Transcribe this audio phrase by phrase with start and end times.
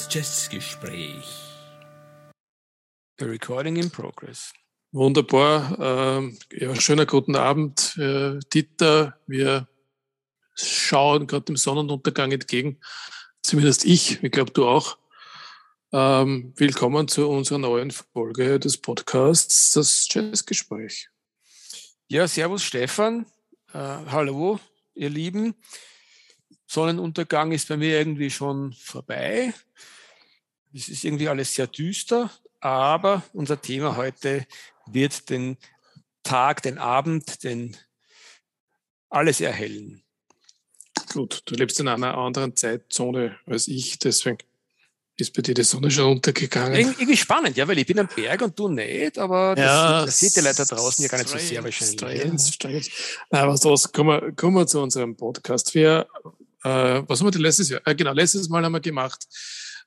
[0.00, 1.26] Das Jazzgespräch.
[3.20, 4.50] A recording in progress.
[4.92, 5.78] Wunderbar.
[5.78, 9.18] Ähm, ja, schöner guten Abend, äh, Dieter.
[9.26, 9.68] Wir
[10.54, 12.80] schauen gerade dem Sonnenuntergang entgegen.
[13.42, 14.96] Zumindest ich, ich glaube du auch.
[15.92, 21.10] Ähm, willkommen zu unserer neuen Folge des Podcasts, das Jazzgespräch.
[22.08, 23.26] Ja, servus Stefan.
[23.74, 24.60] Äh, hallo,
[24.94, 25.54] ihr Lieben.
[26.70, 29.52] Sonnenuntergang ist bei mir irgendwie schon vorbei.
[30.72, 32.30] Es ist irgendwie alles sehr düster,
[32.60, 34.46] aber unser Thema heute
[34.86, 35.56] wird den
[36.22, 37.76] Tag, den Abend, den
[39.08, 40.04] alles erhellen.
[41.12, 44.38] Gut, du lebst in einer anderen Zeitzone als ich, deswegen
[45.16, 46.78] ist bei dir die Sonne schon untergegangen.
[46.78, 50.20] irgendwie spannend, ja, weil ich bin am Berg und du nicht, aber das, ja, das
[50.20, 51.98] sieht die Leute draußen ja gar nicht so sehr wahrscheinlich.
[51.98, 52.86] Strange, strange.
[53.28, 55.74] Was los, kommen wir, kommen wir zu unserem Podcast.
[55.74, 56.06] Wir,
[56.64, 57.80] äh, was haben wir denn letztes Jahr?
[57.84, 59.26] Äh, genau, letztes Mal haben wir gemacht,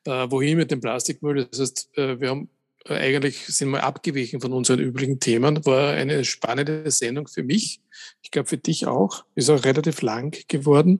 [0.05, 1.45] äh, wohin mit dem Plastikmüll.
[1.45, 2.49] Das heißt, äh, wir haben
[2.85, 5.65] äh, eigentlich sind wir abgewichen von unseren üblichen Themen.
[5.65, 7.81] War eine spannende Sendung für mich.
[8.21, 9.25] Ich glaube für dich auch.
[9.35, 10.99] Ist auch relativ lang geworden.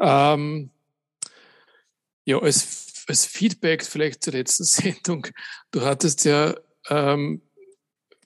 [0.00, 0.70] Ähm,
[2.24, 5.26] ja, als, als Feedback vielleicht zur letzten Sendung.
[5.70, 6.54] Du hattest ja
[6.88, 7.42] ähm,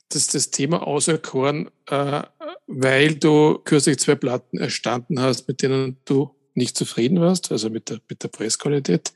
[0.08, 2.22] das, das Thema auserkoren, äh,
[2.66, 7.90] weil du kürzlich zwei Platten erstanden hast, mit denen du nicht zufrieden warst, also mit
[7.90, 9.12] der, mit der Pressqualität.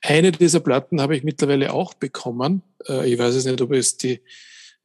[0.00, 2.62] Eine dieser Platten habe ich mittlerweile auch bekommen.
[2.88, 4.20] Äh, ich weiß es nicht, ob es die,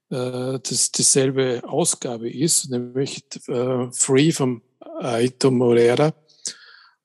[0.09, 4.61] äh, das dieselbe Ausgabe ist, nämlich äh, Free vom
[4.99, 6.13] Aito Moreira.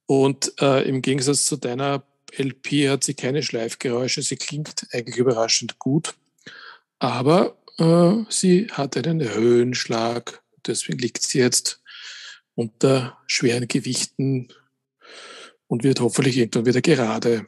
[0.06, 2.05] Und äh, im Gegensatz zu deiner
[2.36, 4.23] LP hat sie keine Schleifgeräusche.
[4.23, 6.14] Sie klingt eigentlich überraschend gut.
[6.98, 10.42] Aber äh, sie hat einen Höhenschlag.
[10.67, 11.83] Deswegen liegt sie jetzt
[12.55, 14.49] unter schweren Gewichten
[15.67, 17.47] und wird hoffentlich irgendwann wieder gerade.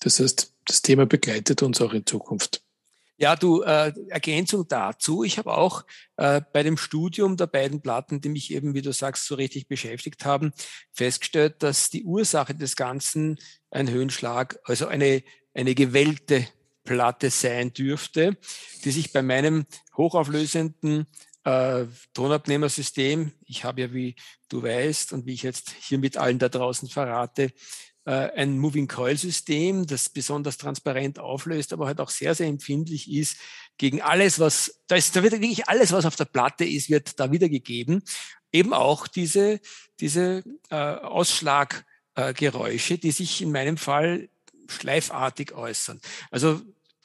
[0.00, 2.62] Das heißt, das Thema begleitet uns auch in Zukunft.
[3.16, 5.22] Ja, du, äh, Ergänzung dazu.
[5.22, 5.84] Ich habe auch
[6.16, 9.68] äh, bei dem Studium der beiden Platten, die mich eben, wie du sagst, so richtig
[9.68, 10.52] beschäftigt haben,
[10.92, 13.38] festgestellt, dass die Ursache des Ganzen
[13.70, 15.22] ein Höhenschlag, also eine,
[15.54, 16.48] eine gewellte
[16.82, 18.36] Platte sein dürfte,
[18.84, 21.06] die sich bei meinem hochauflösenden
[21.44, 21.84] äh,
[22.14, 23.32] Tonabnehmersystem.
[23.46, 24.16] Ich habe ja, wie
[24.48, 27.52] du weißt und wie ich jetzt hier mit allen da draußen verrate,
[28.06, 33.10] äh, ein Moving Coil System, das besonders transparent auflöst, aber halt auch sehr, sehr empfindlich
[33.10, 33.38] ist
[33.78, 37.18] gegen alles, was, da ist, da wird wirklich alles, was auf der Platte ist, wird
[37.18, 38.02] da wiedergegeben.
[38.52, 39.60] Eben auch diese,
[40.00, 44.28] diese äh, Ausschlaggeräusche, die sich in meinem Fall
[44.68, 46.00] schleifartig äußern.
[46.30, 46.62] Also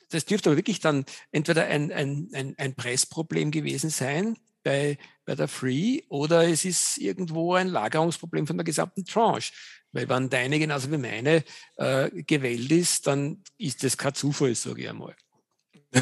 [0.09, 5.35] das dürfte aber wirklich dann entweder ein, ein, ein, ein Pressproblem gewesen sein bei, bei
[5.35, 9.53] der Free oder es ist irgendwo ein Lagerungsproblem von der gesamten Tranche.
[9.91, 11.43] Weil wenn deine genauso wie meine
[11.77, 15.15] äh, gewählt ist, dann ist das kein Zufall, sage ich einmal.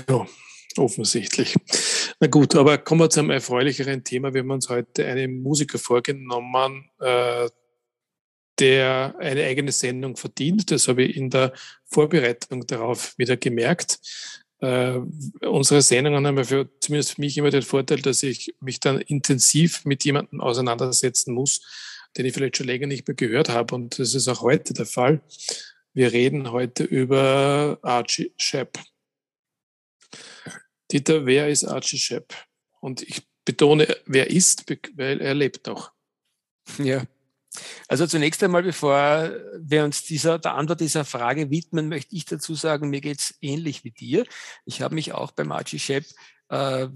[0.09, 0.28] Ja,
[0.75, 1.56] offensichtlich.
[2.19, 4.34] Na gut, aber kommen wir zu einem erfreulicheren Thema.
[4.34, 7.50] Wir haben uns heute einen Musiker vorgenommen, äh,
[8.59, 10.72] der eine eigene Sendung verdient.
[10.72, 11.53] Das habe ich in der
[11.85, 14.00] Vorbereitung darauf wieder gemerkt.
[14.59, 15.00] Äh,
[15.41, 19.85] unsere Sendungen haben für, zumindest für mich immer den Vorteil, dass ich mich dann intensiv
[19.85, 21.62] mit jemandem auseinandersetzen muss,
[22.18, 23.75] den ich vielleicht schon länger nicht mehr gehört habe.
[23.75, 25.22] Und das ist auch heute der Fall.
[25.94, 28.79] Wir reden heute über Archie Shepp.
[30.91, 32.34] Dieter, wer ist Archie Shepp?
[32.79, 35.91] Und ich betone, wer ist, weil er lebt noch.
[36.79, 37.03] Ja,
[37.88, 42.56] also zunächst einmal, bevor wir uns dieser, der Antwort dieser Frage widmen, möchte ich dazu
[42.56, 44.25] sagen, mir geht es ähnlich wie dir.
[44.66, 46.06] Ich habe mich auch beim Archie Shepp
[46.50, 46.88] äh,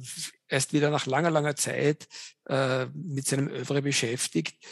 [0.48, 2.08] erst wieder nach langer, langer Zeit
[2.48, 4.64] äh, mit seinem Övre beschäftigt.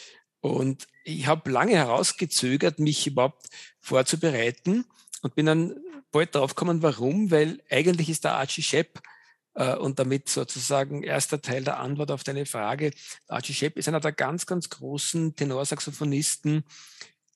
[0.41, 3.47] Und ich habe lange herausgezögert, mich überhaupt
[3.79, 4.85] vorzubereiten
[5.21, 5.75] und bin dann
[6.11, 9.18] bald draufgekommen, warum, weil eigentlich ist der Archie Shepp äh,
[9.53, 12.91] und damit sozusagen erster Teil der Antwort auf deine Frage.
[13.27, 16.63] Archie Shepp ist einer der ganz, ganz großen Tenorsaxophonisten,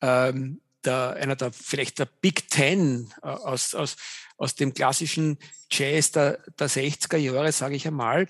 [0.02, 3.96] ähm, der, einer der vielleicht der Big Ten äh, aus, aus,
[4.38, 5.38] aus dem klassischen
[5.72, 8.28] Jazz der, der 60er Jahre, sage ich einmal.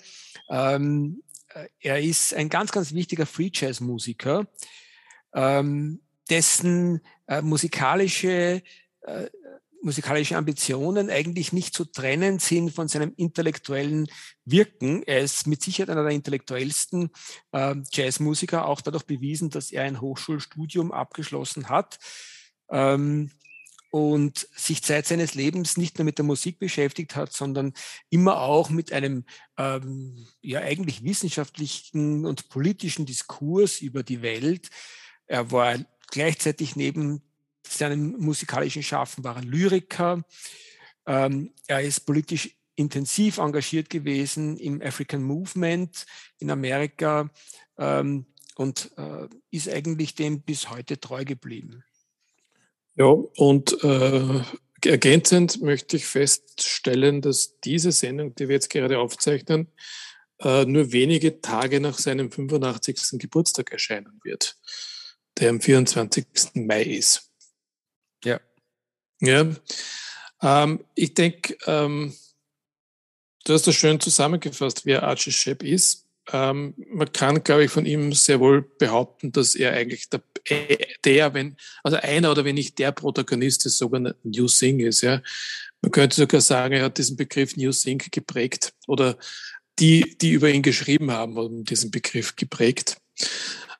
[0.50, 4.48] Ähm, äh, er ist ein ganz, ganz wichtiger Free Jazz Musiker,
[5.34, 8.64] ähm, dessen äh, musikalische
[9.02, 9.30] äh,
[9.84, 14.08] musikalische Ambitionen eigentlich nicht zu trennen sind von seinem intellektuellen
[14.46, 15.04] Wirken.
[15.04, 17.10] Er ist mit Sicherheit einer der intellektuellsten
[17.52, 22.00] äh, Jazzmusiker, auch dadurch bewiesen, dass er ein Hochschulstudium abgeschlossen hat.
[22.70, 23.32] Ähm,
[23.94, 27.74] und sich Zeit seines Lebens nicht nur mit der Musik beschäftigt hat, sondern
[28.10, 29.24] immer auch mit einem
[29.56, 34.72] ähm, ja eigentlich wissenschaftlichen und politischen Diskurs über die Welt.
[35.28, 35.78] Er war
[36.10, 37.22] gleichzeitig neben
[37.68, 40.24] seinem musikalischen Schaffen war er Lyriker.
[41.06, 46.06] Ähm, er ist politisch intensiv engagiert gewesen im African Movement
[46.40, 47.30] in Amerika
[47.78, 48.26] ähm,
[48.56, 51.84] und äh, ist eigentlich dem bis heute treu geblieben.
[52.96, 54.42] Ja, und äh,
[54.86, 59.68] ergänzend möchte ich feststellen, dass diese Sendung, die wir jetzt gerade aufzeichnen,
[60.40, 63.20] äh, nur wenige Tage nach seinem 85.
[63.20, 64.58] Geburtstag erscheinen wird,
[65.40, 66.26] der am 24.
[66.56, 67.33] Mai ist.
[69.24, 69.50] Ja.
[70.42, 72.14] Ähm, ich denke, ähm,
[73.46, 76.06] du hast das schön zusammengefasst, wer Archie Shepp ist.
[76.32, 80.22] Ähm, man kann, glaube ich, von ihm sehr wohl behaupten, dass er eigentlich der,
[81.06, 85.02] der, wenn, also einer oder wenn nicht der Protagonist des sogenannten New Sing ist.
[85.02, 85.22] Ja.
[85.82, 89.18] Man könnte sogar sagen, er hat diesen Begriff New Sing geprägt oder
[89.80, 92.98] die, die über ihn geschrieben haben, haben diesen Begriff geprägt.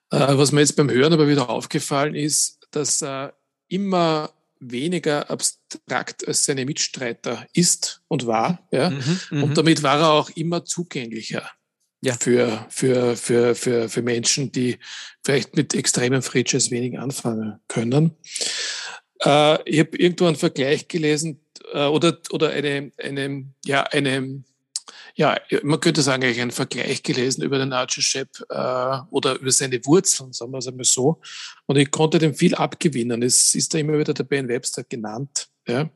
[0.10, 3.34] Äh, was mir jetzt beim Hören aber wieder aufgefallen ist, dass er
[3.68, 4.34] immer
[4.72, 8.68] weniger abstrakt als seine Mitstreiter ist und war.
[8.72, 8.90] Ja?
[8.90, 9.44] Mhm, mhm.
[9.44, 11.50] und damit war er auch immer zugänglicher
[12.02, 12.16] ja.
[12.20, 14.78] für, für, für, für, für Menschen, die
[15.24, 18.12] vielleicht mit extremen Franchise wenig anfangen können.
[19.24, 21.40] Äh, ich habe irgendwo einen Vergleich gelesen
[21.72, 24.44] äh, oder, oder eine, eine, ja, eine
[25.16, 29.52] ja, man könnte sagen, eigentlich einen Vergleich gelesen über den Archie Shepp äh, oder über
[29.52, 31.22] seine Wurzeln, sagen wir es einmal so.
[31.68, 33.22] Und ich konnte dem viel abgewinnen.
[33.22, 35.90] Es ist da immer wieder der Ben Webster genannt, ja?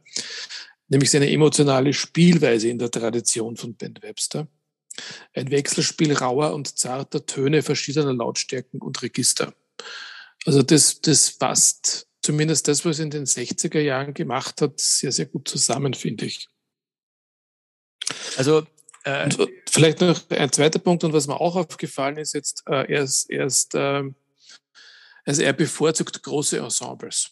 [0.88, 4.48] nämlich seine emotionale Spielweise in der Tradition von Ben Webster.
[5.34, 9.54] Ein Wechselspiel rauer und zarter Töne verschiedener Lautstärken und Register.
[10.46, 15.12] Also das, das passt zumindest das, was er in den 60er Jahren gemacht hat, sehr,
[15.12, 16.50] sehr gut zusammen, finde ich.
[18.38, 18.66] Also
[19.24, 23.04] und vielleicht noch ein zweiter Punkt, und was mir auch aufgefallen ist jetzt, äh, er
[23.04, 24.04] ist, er ist äh,
[25.28, 27.32] also er bevorzugt große Ensembles.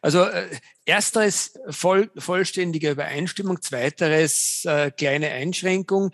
[0.00, 0.48] Also äh,
[0.84, 6.10] ersteres voll, vollständige Übereinstimmung, zweiteres äh, kleine Einschränkung.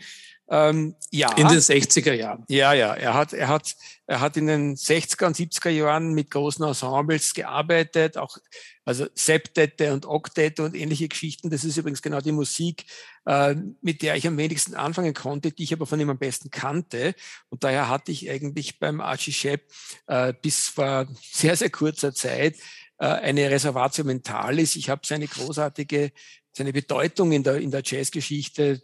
[0.50, 1.31] Ähm, ja.
[1.33, 2.45] In den 60er Jahren.
[2.49, 2.95] Ja, ja.
[2.95, 7.35] Er hat, er hat, er hat in den 60er und 70er Jahren mit großen Ensembles
[7.35, 8.39] gearbeitet, auch
[8.87, 11.50] also Septette und Oktette und ähnliche Geschichten.
[11.50, 12.87] Das ist übrigens genau die Musik,
[13.27, 16.50] äh, mit der ich am wenigsten anfangen konnte, die ich aber von ihm am besten
[16.50, 17.15] kannte.
[17.50, 19.71] Und daher hatte ich eigentlich beim Archie Shepp
[20.06, 22.56] äh, bis vor sehr, sehr kurzer Zeit
[22.99, 24.77] äh, eine Reservatio Mentalis.
[24.77, 26.11] Ich habe seine großartige
[26.59, 28.83] seine Bedeutung in der, in der Jazzgeschichte,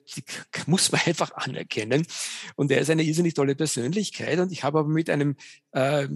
[0.67, 2.07] muss man einfach anerkennen.
[2.57, 4.39] Und er ist eine irrsinnig tolle Persönlichkeit.
[4.39, 5.37] Und ich habe aber mit einem
[5.73, 6.09] äh,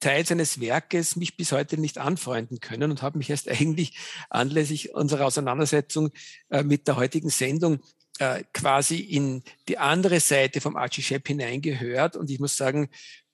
[0.00, 3.96] Teil seines Werkes mich bis heute nicht anfreunden können und habe mich erst eigentlich
[4.28, 6.10] anlässlich unserer Auseinandersetzung
[6.50, 7.80] äh, mit der heutigen Sendung
[8.18, 12.16] äh, quasi in die andere Seite vom Archie Shepp hineingehört.
[12.16, 12.88] Und ich muss sagen,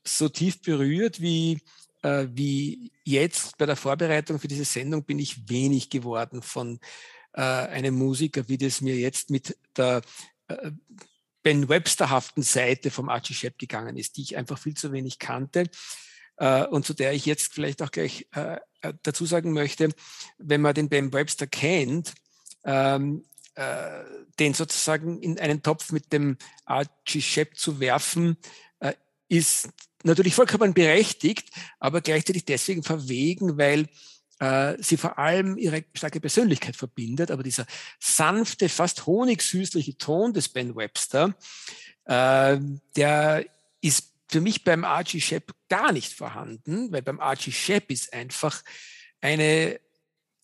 [0.05, 1.61] so tief berührt wie,
[2.03, 6.81] äh, wie jetzt bei der Vorbereitung für diese Sendung bin ich wenig geworden von
[7.35, 10.03] äh, einem Musiker, wie das mir jetzt mit der
[10.49, 10.71] äh,
[11.43, 15.65] Ben Websterhaften Seite vom Archie Shepp gegangen ist, die ich einfach viel zu wenig kannte
[16.37, 19.91] äh, und zu der ich jetzt vielleicht auch gleich äh, äh dazu sagen möchte,
[20.39, 22.15] wenn man den Ben Webster kennt,
[22.65, 23.25] ähm,
[23.55, 24.05] äh,
[24.39, 28.37] den sozusagen in einen Topf mit dem Archie Shepp zu werfen,
[28.81, 28.95] äh,
[29.29, 29.69] ist
[30.05, 33.89] natürlich vollkommen berechtigt, aber gleichzeitig deswegen verwegen, weil
[34.43, 37.65] äh, sie vor allem ihre starke Persönlichkeit verbindet, aber dieser
[38.01, 41.37] sanfte, fast honigsüßliche Ton des Ben Webster,
[42.07, 42.59] äh,
[42.97, 43.47] der
[43.81, 48.65] ist für mich beim Archie Shepp gar nicht vorhanden, weil beim Archie Shepp ist einfach
[49.21, 49.79] eine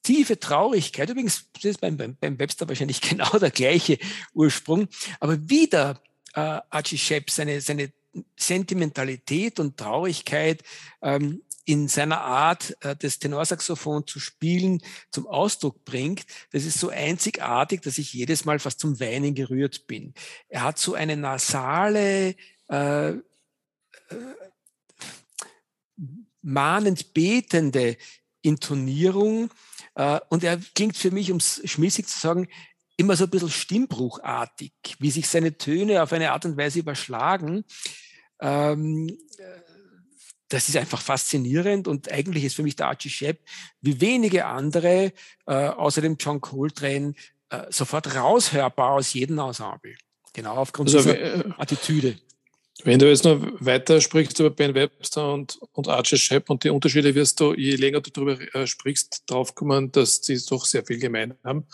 [0.04, 1.10] tiefe Traurigkeit.
[1.10, 3.98] Übrigens ist beim, beim Webster wahrscheinlich genau der gleiche
[4.32, 4.86] Ursprung,
[5.18, 6.00] aber wieder
[6.34, 7.92] äh, Archie Shepp seine, seine
[8.36, 10.62] Sentimentalität und Traurigkeit
[11.02, 16.88] ähm, in seiner Art, äh, das Tenorsaxophon zu spielen, zum Ausdruck bringt, das ist so
[16.88, 20.14] einzigartig, dass ich jedes Mal fast zum Weinen gerührt bin.
[20.48, 22.37] Er hat so eine nasale,
[22.70, 23.20] äh, äh,
[26.40, 27.98] mahnend betende
[28.40, 29.50] Intonierung.
[29.94, 32.48] Äh, und er klingt für mich, um es schmissig zu sagen,
[32.96, 37.64] immer so ein bisschen stimmbruchartig, wie sich seine Töne auf eine Art und Weise überschlagen.
[38.40, 39.18] Ähm,
[40.48, 43.40] das ist einfach faszinierend und eigentlich ist für mich der Archie Shepp
[43.80, 45.12] wie wenige andere,
[45.46, 47.14] äh, außer dem John Coltrane,
[47.50, 49.96] äh, sofort raushörbar aus jedem Ensemble.
[50.32, 52.16] Genau aufgrund also, dieser äh, Attitüde.
[52.84, 56.70] Wenn du jetzt noch weiter sprichst über Ben Webster und, und Archie Shepp und die
[56.70, 60.98] Unterschiede, wirst du, je länger du darüber äh, sprichst, draufkommen, dass sie doch sehr viel
[60.98, 61.66] gemein haben.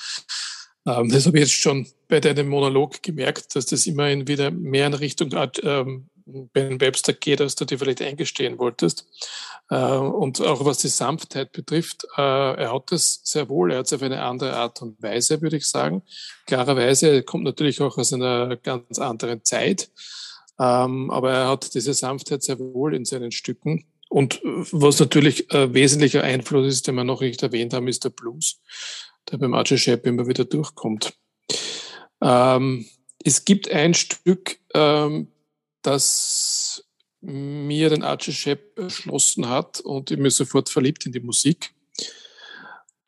[0.86, 4.50] Ähm, das habe ich jetzt schon bei deinem Monolog gemerkt, dass das immer in wieder
[4.50, 5.30] mehr in Richtung
[5.62, 9.06] ähm, Ben Webster geht, als du dir vielleicht eingestehen wolltest.
[9.70, 13.86] Äh, und auch was die Sanftheit betrifft, äh, er hat das sehr wohl, er hat
[13.86, 16.02] es auf eine andere Art und Weise, würde ich sagen.
[16.46, 19.90] Klarerweise, er kommt natürlich auch aus einer ganz anderen Zeit,
[20.58, 23.86] ähm, aber er hat diese Sanftheit sehr wohl in seinen Stücken.
[24.08, 28.10] Und was natürlich ein wesentlicher Einfluss ist, den wir noch nicht erwähnt haben, ist der
[28.10, 28.60] Blues,
[29.30, 31.14] der beim Archie Shepp immer wieder durchkommt.
[32.20, 32.86] Ähm,
[33.24, 35.28] es gibt ein Stück, ähm,
[35.86, 36.84] das
[37.20, 41.74] mir den Archie Shepp erschlossen hat und ich bin sofort verliebt in die Musik.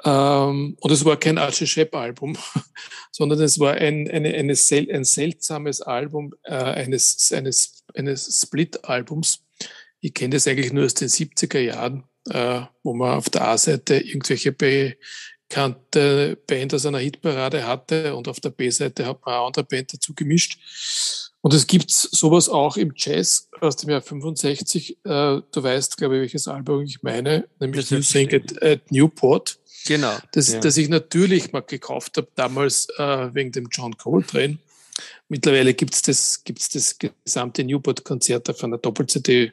[0.05, 2.37] Ähm, und es war kein Archie Shepp-Album,
[3.11, 9.45] sondern es war ein, eine, eine sel ein seltsames Album äh, eines, eines, eines Split-Albums.
[10.01, 13.97] Ich kenne das eigentlich nur aus den 70er Jahren, äh, wo man auf der A-Seite
[13.97, 19.65] irgendwelche bekannte Band aus einer Hitparade hatte und auf der B-Seite hat man eine andere
[19.65, 20.59] Band dazu gemischt.
[21.47, 24.91] Und es gibt sowas auch im Jazz aus dem Jahr 65.
[24.91, 29.57] Äh, du weißt, glaube ich, welches Album ich meine, nämlich You Think at, at Newport.
[29.87, 30.17] Genau.
[30.33, 30.59] Das, ja.
[30.59, 34.59] das ich natürlich mal gekauft habe, damals äh, wegen dem John Coltrane.
[35.29, 39.53] Mittlerweile gibt es das, gibt's das gesamte Newport-Konzert auf einer Doppel-CD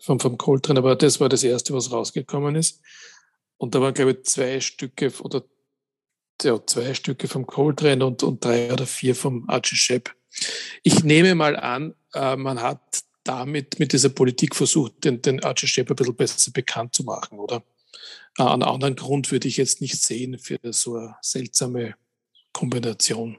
[0.00, 2.80] vom, vom Coltrane, aber das war das erste, was rausgekommen ist.
[3.58, 5.44] Und da waren, glaube ich, zwei Stücke oder
[6.42, 10.17] ja, zwei Stücke vom Coltrane und, und drei oder vier vom Archie Shepp.
[10.82, 12.80] Ich nehme mal an, äh, man hat
[13.24, 17.62] damit mit dieser Politik versucht, den, den Archie ein bisschen besser bekannt zu machen, oder?
[18.38, 21.94] Äh, einen anderen Grund würde ich jetzt nicht sehen für so eine seltsame
[22.52, 23.38] Kombination.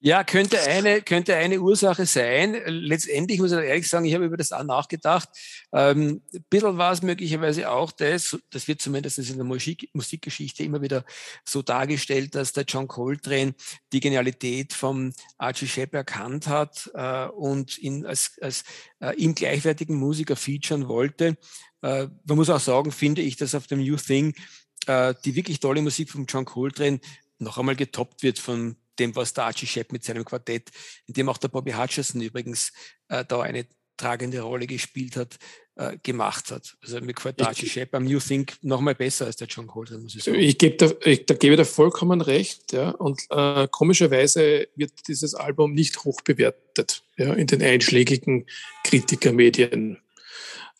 [0.00, 2.54] Ja, könnte eine, könnte eine Ursache sein.
[2.66, 5.28] Letztendlich muss ich ehrlich sagen, ich habe über das auch nachgedacht.
[5.72, 10.64] Ähm, ein bisschen war es möglicherweise auch das, das wird zumindest in der Musik, Musikgeschichte
[10.64, 11.06] immer wieder
[11.46, 13.54] so dargestellt, dass der John Coltrane
[13.90, 18.64] die Genialität vom Archie Shepp erkannt hat äh, und ihn als, als
[19.00, 21.38] äh, ihm gleichwertigen Musiker featuren wollte.
[21.80, 24.34] Äh, man muss auch sagen, finde ich, dass auf dem New Thing
[24.86, 27.00] äh, die wirklich tolle Musik von John Coltrane
[27.38, 30.70] noch einmal getoppt wird von dem, was der Archie Shepp mit seinem Quartett,
[31.06, 32.72] in dem auch der Bobby Hutcherson übrigens
[33.08, 35.38] äh, da eine tragende Rolle gespielt hat,
[35.76, 36.76] äh, gemacht hat.
[36.82, 39.66] Also mir gefällt der Archie Shepp am New Think noch mal besser als der John
[39.66, 40.38] Coltrane, muss ich sagen.
[40.38, 42.72] Ich gebe da, ich, da gebe da vollkommen recht.
[42.72, 42.90] Ja.
[42.90, 48.46] Und äh, komischerweise wird dieses Album nicht hoch bewertet ja, in den einschlägigen
[48.84, 49.98] Kritikermedien.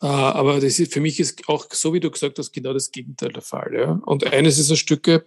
[0.03, 2.93] Uh, aber das ist, für mich ist auch, so wie du gesagt hast, genau das
[2.93, 3.73] Gegenteil der Fall.
[3.75, 3.99] Ja.
[4.05, 5.25] Und eines dieser Stücke,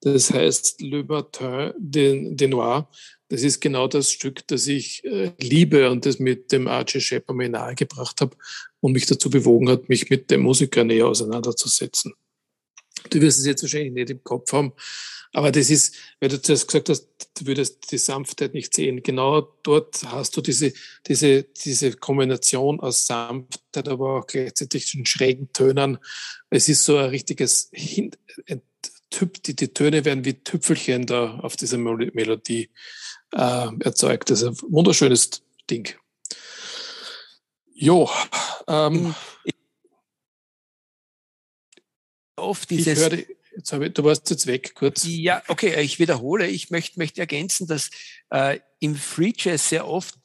[0.00, 2.88] das heißt Le Matin de, de Noir.
[3.28, 7.36] Das ist genau das Stück, das ich äh, liebe und das mit dem Archie Shepard
[7.36, 8.36] mir nahegebracht habe
[8.80, 12.14] und mich dazu bewogen hat, mich mit dem Musiker näher auseinanderzusetzen.
[13.10, 14.72] Du wirst es jetzt wahrscheinlich nicht im Kopf haben,
[15.32, 19.02] aber das ist, weil du zuerst gesagt hast, du würdest die Sanftheit nicht sehen.
[19.02, 20.72] Genau dort hast du diese,
[21.06, 25.98] diese, diese Kombination aus Sanftheit, aber auch gleichzeitig den schrägen Tönen.
[26.48, 28.10] Es ist so ein richtiges Hin
[29.10, 32.70] Typ, die, die Töne werden wie Tüpfelchen da auf dieser Melodie
[33.32, 34.30] äh, erzeugt.
[34.30, 35.88] Das ist ein wunderschönes Ding.
[37.74, 38.10] Jo.
[38.66, 39.14] Ähm,
[42.36, 42.98] oft dieses.
[42.98, 43.24] Ich höre,
[43.56, 45.04] jetzt habe ich, du warst jetzt weg, kurz.
[45.04, 46.46] Ja, okay, ich wiederhole.
[46.46, 47.90] Ich möchte, möchte ergänzen, dass
[48.30, 50.16] äh, im Free Jazz sehr oft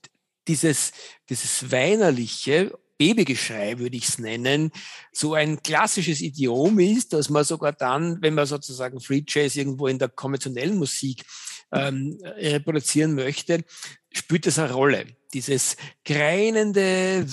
[0.48, 0.92] dieses,
[1.30, 4.72] dieses Weinerliche Babygeschrei, würde ich es nennen,
[5.12, 9.88] so ein klassisches Idiom ist, dass man sogar dann, wenn man sozusagen Free Jazz irgendwo
[9.88, 11.26] in der konventionellen Musik
[11.74, 13.66] ähm, reproduzieren möchte,
[14.10, 15.06] spielt das eine Rolle.
[15.34, 17.28] Dieses greinende,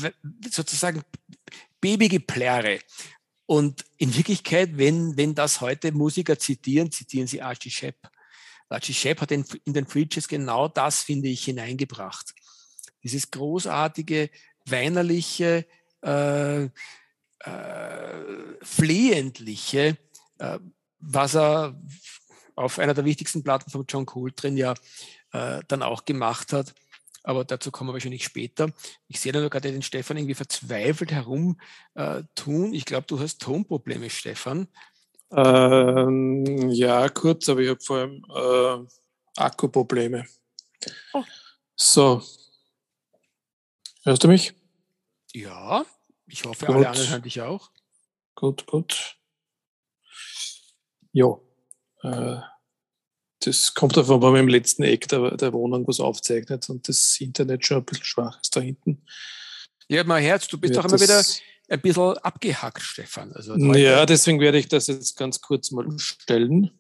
[0.50, 1.02] sozusagen
[1.80, 2.80] Babygeplärre.
[3.46, 7.96] Und in Wirklichkeit, wenn, wenn das heute Musiker zitieren, zitieren sie Archie Shepp.
[8.68, 12.34] Archie Shepp hat in, in den Free Jazz genau das, finde ich, hineingebracht.
[13.04, 14.30] Dieses großartige,
[14.66, 15.66] weinerliche,
[16.02, 16.70] äh, äh,
[18.62, 19.96] flehentliche,
[20.38, 20.58] äh,
[20.98, 21.80] was er
[22.56, 24.74] auf einer der wichtigsten Platten von John Coltrane ja
[25.32, 26.74] äh, dann auch gemacht hat.
[27.22, 28.72] Aber dazu kommen wir wahrscheinlich später.
[29.08, 31.60] Ich sehe da nur gerade den Stefan irgendwie verzweifelt herum
[31.94, 32.72] äh, tun.
[32.72, 34.68] Ich glaube, du hast Tonprobleme, Stefan.
[35.32, 40.24] Ähm, ja, kurz, aber ich habe vor allem äh, Akkuprobleme.
[41.12, 41.24] Oh.
[41.76, 42.22] So.
[44.02, 44.54] Hörst du mich?
[45.32, 45.84] Ja,
[46.26, 46.76] ich hoffe, gut.
[46.76, 47.70] alle anderen hören dich auch.
[48.34, 49.16] Gut, gut.
[51.12, 51.38] Ja.
[52.02, 52.40] Äh,
[53.40, 57.16] das kommt davon, weil man im letzten Eck der, der Wohnung was aufzeichnet und das
[57.20, 59.04] Internet schon ein bisschen schwach ist da hinten.
[59.88, 61.22] Ja, mein Herz, du bist doch immer wieder
[61.68, 63.32] ein bisschen abgehackt, Stefan.
[63.32, 66.70] Also ja, deswegen werde ich das jetzt ganz kurz mal umstellen.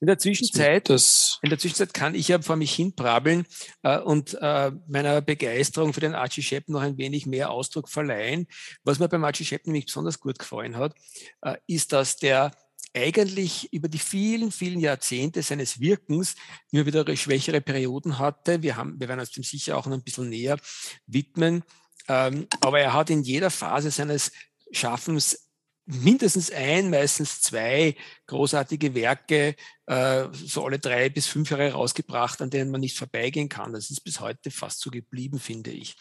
[0.00, 3.46] In der Zwischenzeit, in der Zwischenzeit kann ich ja vor mich hin brabbeln
[3.82, 8.46] äh, und äh, meiner Begeisterung für den Archie Shepp noch ein wenig mehr Ausdruck verleihen.
[8.84, 10.94] Was mir beim Archie Shepp nämlich besonders gut gefallen hat,
[11.42, 12.52] äh, ist, dass der
[12.94, 16.36] eigentlich über die vielen, vielen Jahrzehnte seines Wirkens
[16.70, 18.62] immer wieder schwächere Perioden hatte.
[18.62, 20.58] Wir, haben, wir werden uns dem sicher auch noch ein bisschen näher
[21.06, 21.64] widmen.
[22.08, 24.32] Ähm, aber er hat in jeder Phase seines
[24.72, 25.47] Schaffens
[25.88, 32.50] mindestens ein, meistens zwei großartige Werke, äh, so alle drei bis fünf Jahre rausgebracht, an
[32.50, 33.72] denen man nicht vorbeigehen kann.
[33.72, 35.96] Das ist bis heute fast so geblieben, finde ich.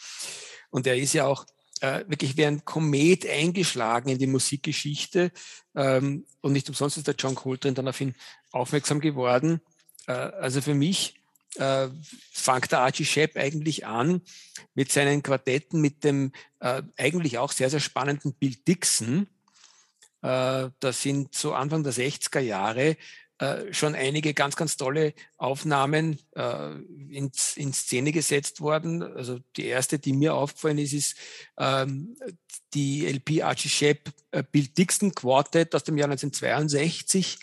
[0.70, 1.46] Und er ist ja auch
[1.80, 5.32] äh, wirklich wie ein Komet eingeschlagen in die Musikgeschichte.
[5.74, 8.14] Ähm, und nicht umsonst ist der John Coltrane dann auf ihn
[8.52, 9.62] aufmerksam geworden.
[10.08, 11.16] Äh, also für mich
[11.56, 11.88] äh,
[12.34, 14.22] fängt der Archie Shepp eigentlich an
[14.74, 19.28] mit seinen Quartetten, mit dem äh, eigentlich auch sehr, sehr spannenden Bill Dixon,
[20.22, 22.98] äh, das sind so Anfang der 60er Jahre
[23.40, 29.04] äh, schon einige ganz, ganz tolle Aufnahmen äh, in, in Szene gesetzt worden.
[29.04, 31.18] Also die erste, die mir aufgefallen ist, ist
[31.60, 32.18] ähm,
[32.74, 37.38] die LP Archie Shepp äh, Bill Dixon Quartet aus dem Jahr 1962.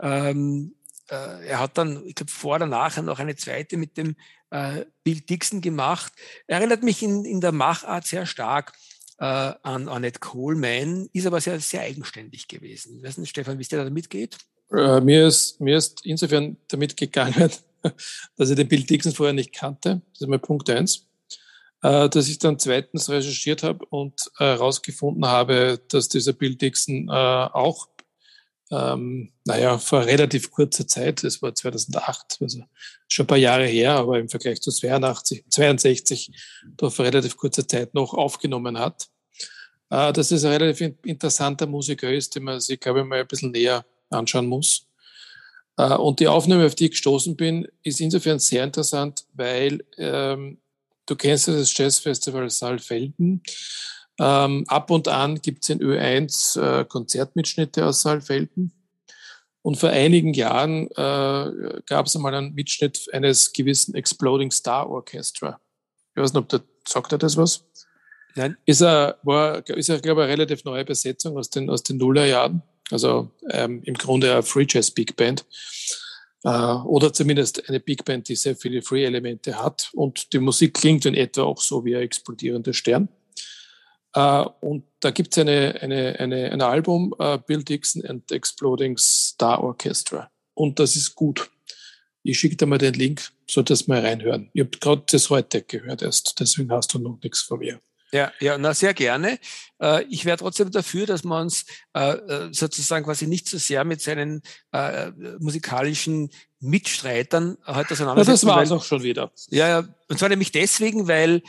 [0.00, 0.74] Ähm,
[1.10, 4.16] äh, er hat dann, ich glaube, vor oder nachher noch eine zweite mit dem
[5.02, 6.12] Bill Dixon gemacht.
[6.46, 8.72] Er erinnert mich in, in der Machart sehr stark
[9.18, 12.98] äh, an Annette Coleman, ist aber sehr, sehr eigenständig gewesen.
[12.98, 14.38] Ich weiß nicht, Stefan, wie es dir da damit geht?
[14.72, 17.50] Äh, mir, ist, mir ist insofern damit gegangen,
[18.36, 20.02] dass ich den Bill Dixon vorher nicht kannte.
[20.12, 21.06] Das ist mein Punkt eins.
[21.84, 27.08] Äh, dass ich dann zweitens recherchiert habe und herausgefunden äh, habe, dass dieser Bill Dixon
[27.08, 27.88] äh, auch,
[28.70, 32.62] ähm, naja, vor relativ kurzer Zeit, das war 2008, also
[33.08, 36.30] schon ein paar Jahre her, aber im Vergleich zu 82, 62,
[36.76, 39.08] doch vor relativ kurzer Zeit noch aufgenommen hat.
[39.90, 43.28] Äh, dass es ein relativ interessanter Musiker ist, den man sich, glaube ich, mal ein
[43.28, 44.86] bisschen näher anschauen muss.
[45.76, 50.58] Äh, und die Aufnahme, auf die ich gestoßen bin, ist insofern sehr interessant, weil ähm,
[51.06, 53.42] du kennst das Jazzfestival Saalfelden.
[54.18, 58.72] Ähm, ab und an gibt es in Ö1 äh, Konzertmitschnitte aus Saalfelden.
[59.62, 65.58] Und vor einigen Jahren äh, gab es einmal einen Mitschnitt eines gewissen Exploding Star Orchestra.
[66.14, 67.64] Ich weiß nicht, ob der, sagt er das was?
[68.36, 68.56] Nein.
[68.66, 71.96] Ist er, war, ist er, glaube ich, eine relativ neue Besetzung aus den, aus den
[71.96, 72.62] Nullerjahren.
[72.90, 75.44] Also ähm, im Grunde eine Free Jazz Big Band.
[76.44, 79.90] Äh, oder zumindest eine Big Band, die sehr viele Free-Elemente hat.
[79.94, 83.08] Und die Musik klingt in etwa auch so wie ein explodierender Stern.
[84.16, 88.96] Uh, und da gibt es eine, eine, eine, ein Album, uh, Bill Dixon and Exploding
[88.96, 90.30] Star Orchestra.
[90.54, 91.50] Und das ist gut.
[92.22, 94.50] Ich schicke dir mal den Link, so dass mal reinhören.
[94.52, 97.80] Ich habe gerade das heute gehört erst, deswegen hast du noch nichts von mir.
[98.12, 99.40] Ja, ja, na sehr gerne.
[99.82, 102.16] Äh, ich wäre trotzdem dafür, dass man uns äh,
[102.52, 104.42] sozusagen quasi nicht so sehr mit seinen
[105.40, 108.46] musikalischen Mitstreitern heute auseinandersetzen.
[108.46, 109.32] Ja, das war es auch schon wieder.
[109.50, 111.42] Ja, ja, und zwar nämlich deswegen, weil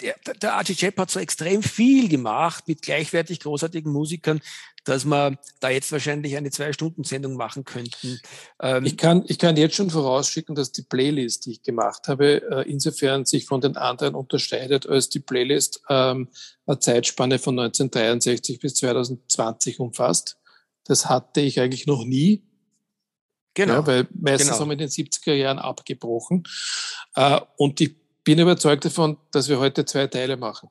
[0.00, 4.40] der, der Archie Chap hat so extrem viel gemacht mit gleichwertig großartigen Musikern,
[4.84, 8.20] dass wir da jetzt wahrscheinlich eine Zwei-Stunden-Sendung machen könnten.
[8.60, 12.42] Ähm ich, kann, ich kann jetzt schon vorausschicken, dass die Playlist, die ich gemacht habe,
[12.50, 16.28] äh, insofern sich von den anderen unterscheidet, als die Playlist ähm,
[16.66, 20.36] eine Zeitspanne von 1963 bis 2020 umfasst.
[20.84, 22.44] Das hatte ich eigentlich noch nie.
[23.54, 23.72] Genau.
[23.72, 24.60] Ja, weil meistens genau.
[24.60, 26.44] haben wir in den 70er Jahren abgebrochen.
[27.14, 30.68] Äh, und die bin überzeugt davon, dass wir heute zwei Teile machen.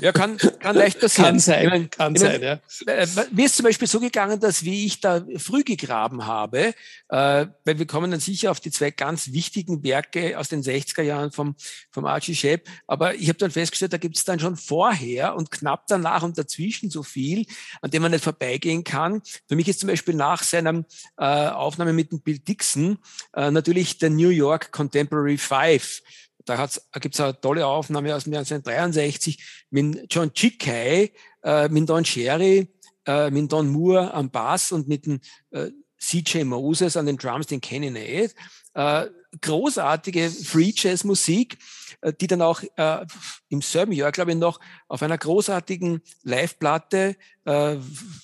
[0.00, 1.30] Ja, kann, kann leicht passieren.
[1.30, 2.60] Kann sein, meine, kann sein, ja.
[2.86, 6.74] Äh, mir ist zum Beispiel so gegangen, dass wie ich da früh gegraben habe,
[7.08, 11.02] äh, weil wir kommen dann sicher auf die zwei ganz wichtigen Werke aus den 60er
[11.02, 11.56] Jahren vom,
[11.90, 15.50] vom Archie Shepp, aber ich habe dann festgestellt, da gibt es dann schon vorher und
[15.50, 17.46] knapp danach und dazwischen so viel,
[17.80, 19.22] an dem man nicht vorbeigehen kann.
[19.48, 20.84] Für mich ist zum Beispiel nach seiner
[21.18, 22.98] äh, Aufnahme mit dem Bill Dixon
[23.34, 26.02] äh, natürlich der New York Contemporary Five
[26.46, 26.68] da,
[27.00, 32.04] gibt es eine tolle Aufnahme aus dem Jahr 1963 mit John Chickay, äh, mit Don
[32.04, 32.68] Sherry,
[33.06, 37.46] äh, mit Don Moore am Bass und mit dem äh, CJ Moses an den Drums,
[37.46, 38.34] den kenne ich nicht.
[38.74, 39.06] Äh,
[39.40, 41.58] großartige Free Jazz Musik,
[42.00, 43.06] äh, die dann auch äh,
[43.48, 47.76] im selben Jahr, glaube ich, noch auf einer großartigen Live-Platte äh,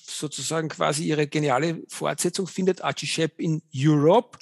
[0.05, 4.37] sozusagen quasi ihre geniale Fortsetzung findet, Archie Shepp in Europe,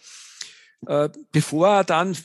[0.88, 2.15] äh, bevor er dann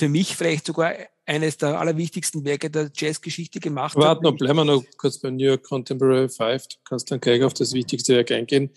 [0.00, 0.94] für mich vielleicht sogar
[1.26, 4.16] eines der allerwichtigsten Werke der Jazzgeschichte gemacht Warte hat.
[4.16, 6.66] Warte noch, bleiben wir noch kurz bei New York Contemporary Five.
[6.68, 8.70] Du kannst dann gleich auf das wichtigste Werk eingehen.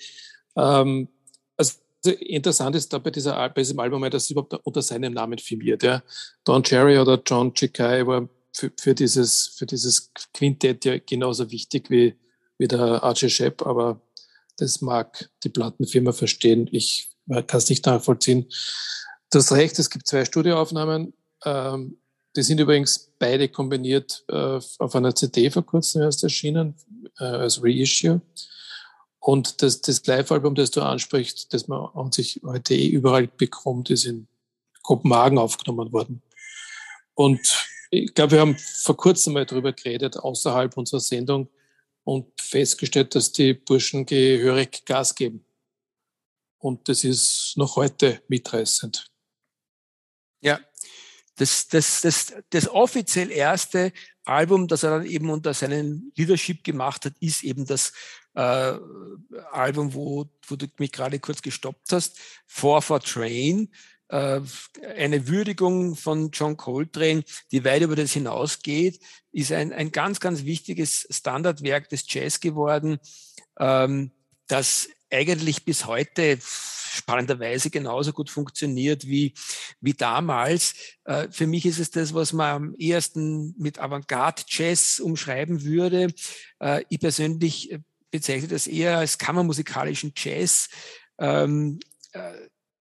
[0.57, 1.07] Ähm,
[1.55, 1.79] also
[2.19, 5.81] interessant ist da bei, dieser, bei diesem Album, dass es überhaupt unter seinem Namen firmiert.
[5.81, 6.03] Ja.
[6.43, 11.89] Don Cherry oder John Chikai war für, für, dieses, für dieses Quintett ja genauso wichtig
[11.89, 12.15] wie,
[12.57, 14.01] wie der Archie Shepp, aber
[14.57, 16.67] Das mag die Plattenfirma verstehen.
[16.71, 18.49] Ich kann es nicht nachvollziehen.
[19.33, 21.11] Du hast recht, es gibt zwei Studioaufnahmen.
[21.43, 21.97] Ähm,
[22.35, 26.75] die sind übrigens beide kombiniert äh, auf einer CD vor kurzem erst erschienen,
[27.17, 28.21] äh, als Reissue.
[29.17, 33.89] Und das, das Live-Album, das du ansprichst, das man an sich heute eh überall bekommt,
[33.89, 34.27] ist in
[34.83, 36.21] Kopenhagen aufgenommen worden.
[37.15, 41.49] Und ich glaube, wir haben vor kurzem mal darüber geredet, außerhalb unserer Sendung,
[42.03, 45.43] und festgestellt, dass die Burschen gehörig Gas geben.
[46.59, 49.12] Und das ist noch heute mitreißend.
[50.43, 50.59] Ja,
[51.37, 53.91] das, das, das, das offiziell erste
[54.23, 57.93] Album, das er dann eben unter seinem Leadership gemacht hat, ist eben das
[58.35, 58.77] äh,
[59.51, 63.69] Album, wo, wo du mich gerade kurz gestoppt hast, Four for Train.
[64.09, 64.41] Äh,
[64.95, 68.99] eine Würdigung von John Coltrane, die weit über das hinausgeht,
[69.31, 72.99] ist ein, ein ganz, ganz wichtiges Standardwerk des Jazz geworden,
[73.59, 74.11] ähm,
[74.47, 76.39] das eigentlich bis heute
[76.93, 79.33] spannenderweise genauso gut funktioniert wie,
[79.81, 80.75] wie damals.
[81.05, 86.13] Äh, für mich ist es das, was man am ehesten mit Avantgarde-Jazz umschreiben würde.
[86.59, 87.79] Äh, ich persönlich äh,
[88.11, 90.69] bezeichne das eher als kammermusikalischen Jazz.
[91.17, 91.79] Ähm,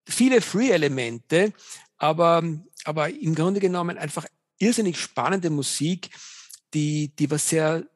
[0.06, 1.54] viele Free-Elemente,
[1.96, 2.42] aber,
[2.84, 4.26] aber im Grunde genommen einfach
[4.58, 6.10] irrsinnig spannende Musik,
[6.74, 7.86] die, die was sehr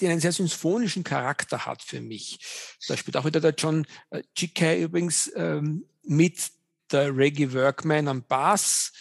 [0.00, 2.38] die einen sehr symphonischen Charakter hat für mich.
[2.86, 6.50] Da spielt auch wieder der John äh, GK übrigens ähm, mit
[6.90, 8.92] der Reggie Workman am Bass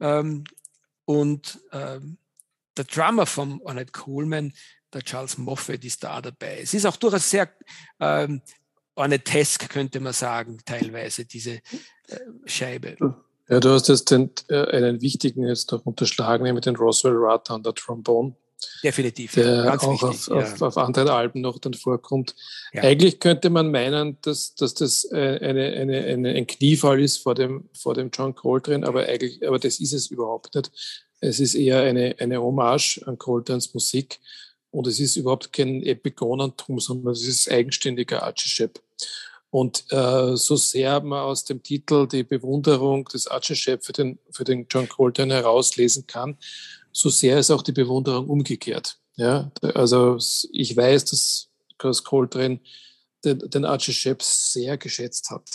[0.00, 0.44] ähm,
[1.04, 2.18] und ähm,
[2.76, 4.52] der Drummer vom Ornette Coleman,
[4.92, 6.60] der Charles Moffat, ist da dabei.
[6.60, 7.50] Es ist auch durchaus sehr
[8.00, 8.42] ähm,
[8.96, 11.60] Ornettesk, könnte man sagen, teilweise, diese äh,
[12.46, 12.96] Scheibe.
[13.48, 17.54] Ja, du hast jetzt den, äh, einen wichtigen jetzt noch unterschlagen, nämlich den Roswell Rutter
[17.54, 18.36] an der Trombone.
[18.82, 20.36] Definitiv, der ganz auch wichtig, auf, ja.
[20.36, 22.34] auf, auf, anderen Alben noch dann vorkommt.
[22.72, 22.82] Ja.
[22.82, 27.34] Eigentlich könnte man meinen, dass, dass das äh, eine, eine, eine, ein Kniefall ist vor
[27.34, 30.70] dem, vor dem John Coltrane, aber eigentlich, aber das ist es überhaupt nicht.
[31.20, 34.20] Es ist eher eine, eine Hommage an Coltranes Musik
[34.70, 38.80] und es ist überhaupt kein Epigonentum, sondern es ist eigenständiger Archishep.
[39.50, 44.42] Und äh, so sehr man aus dem Titel die Bewunderung des Archishep für den, für
[44.42, 46.36] den John Coltrane herauslesen kann,
[46.94, 48.98] so sehr ist auch die Bewunderung umgekehrt.
[49.16, 50.16] Ja, also
[50.52, 52.60] ich weiß, dass Chris Coltrane
[53.24, 55.48] den, den Archie Shepp sehr geschätzt hat.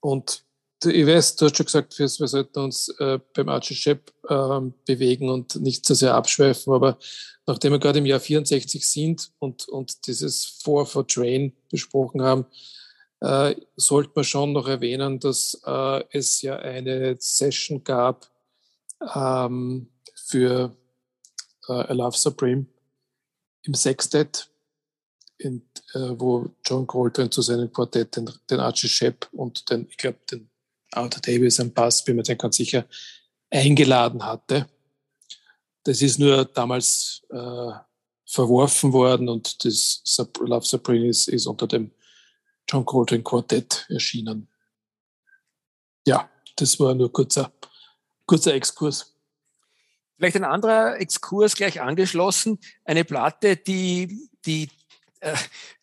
[0.00, 0.44] Und
[0.84, 4.60] ich weiß, du hast schon gesagt, wir, wir sollten uns äh, beim Archie Shepp äh,
[4.86, 6.98] bewegen und nicht so sehr abschweifen, aber
[7.46, 12.46] nachdem wir gerade im Jahr 64 sind und, und dieses Four for Train besprochen haben,
[13.20, 18.30] äh, sollte man schon noch erwähnen, dass äh, es ja eine Session gab,
[19.14, 19.88] ähm,
[20.28, 20.76] für
[21.68, 22.66] äh, A Love Supreme
[23.62, 24.50] im Sextet,
[25.38, 25.62] in,
[25.94, 30.18] äh, wo John Coltrane zu seinem Quartett den, den Archie Shepp und den, ich glaube,
[30.30, 30.50] den
[30.92, 32.86] Arthur Davis am Bass, bin mir den ganz sicher,
[33.50, 34.68] eingeladen hatte.
[35.84, 37.72] Das ist nur damals äh,
[38.26, 40.02] verworfen worden und das
[40.40, 41.90] Love Supreme ist, ist unter dem
[42.68, 44.48] John Coltrane Quartett erschienen.
[46.06, 47.50] Ja, das war nur kurzer,
[48.26, 49.17] kurzer Exkurs.
[50.18, 52.58] Vielleicht ein anderer Exkurs gleich angeschlossen.
[52.84, 54.68] Eine Platte, die, die
[55.20, 55.34] äh,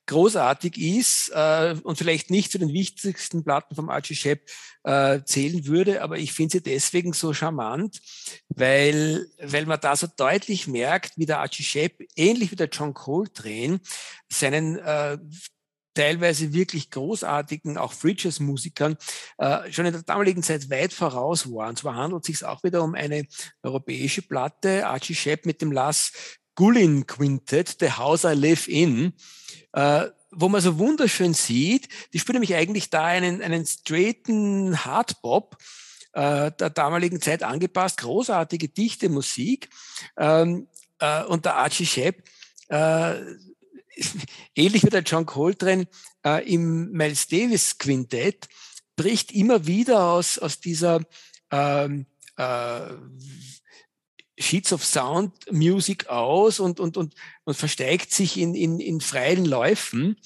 [0.08, 4.48] großartig ist äh, und vielleicht nicht zu den wichtigsten Platten vom Archie Shepp
[4.84, 8.02] äh, zählen würde, aber ich finde sie deswegen so charmant,
[8.50, 12.94] weil, weil man da so deutlich merkt, wie der Archie Shepp, ähnlich wie der John
[12.94, 13.80] Coltrane,
[14.30, 15.18] seinen äh,
[15.96, 18.98] teilweise wirklich großartigen, auch Free Musikern
[19.38, 21.76] äh, schon in der damaligen Zeit weit voraus waren.
[21.76, 23.26] Zwar handelt es sich auch wieder um eine
[23.64, 26.12] europäische Platte, Archie Shepp mit dem Lass
[26.56, 29.14] Gullin Quintet, The House I Live In,
[29.74, 35.58] äh, wo man so wunderschön sieht, die spielen nämlich eigentlich da einen, einen straighten Hardbop,
[36.14, 39.70] äh, der damaligen Zeit angepasst, großartige, dichte Musik.
[40.18, 40.68] Ähm,
[41.00, 42.24] äh, und der Archie Shepp
[42.70, 43.16] äh,
[44.56, 45.88] ähnlich wie der John Coltrane
[46.26, 48.48] äh, im Miles Davis Quintett,
[48.96, 51.02] bricht immer wieder aus, aus dieser
[51.52, 52.06] ähm,
[52.38, 52.94] äh,
[54.38, 59.46] Sheets of Sound Music aus und, und, und, und versteigt sich in, in, in freien
[59.46, 60.18] Läufen.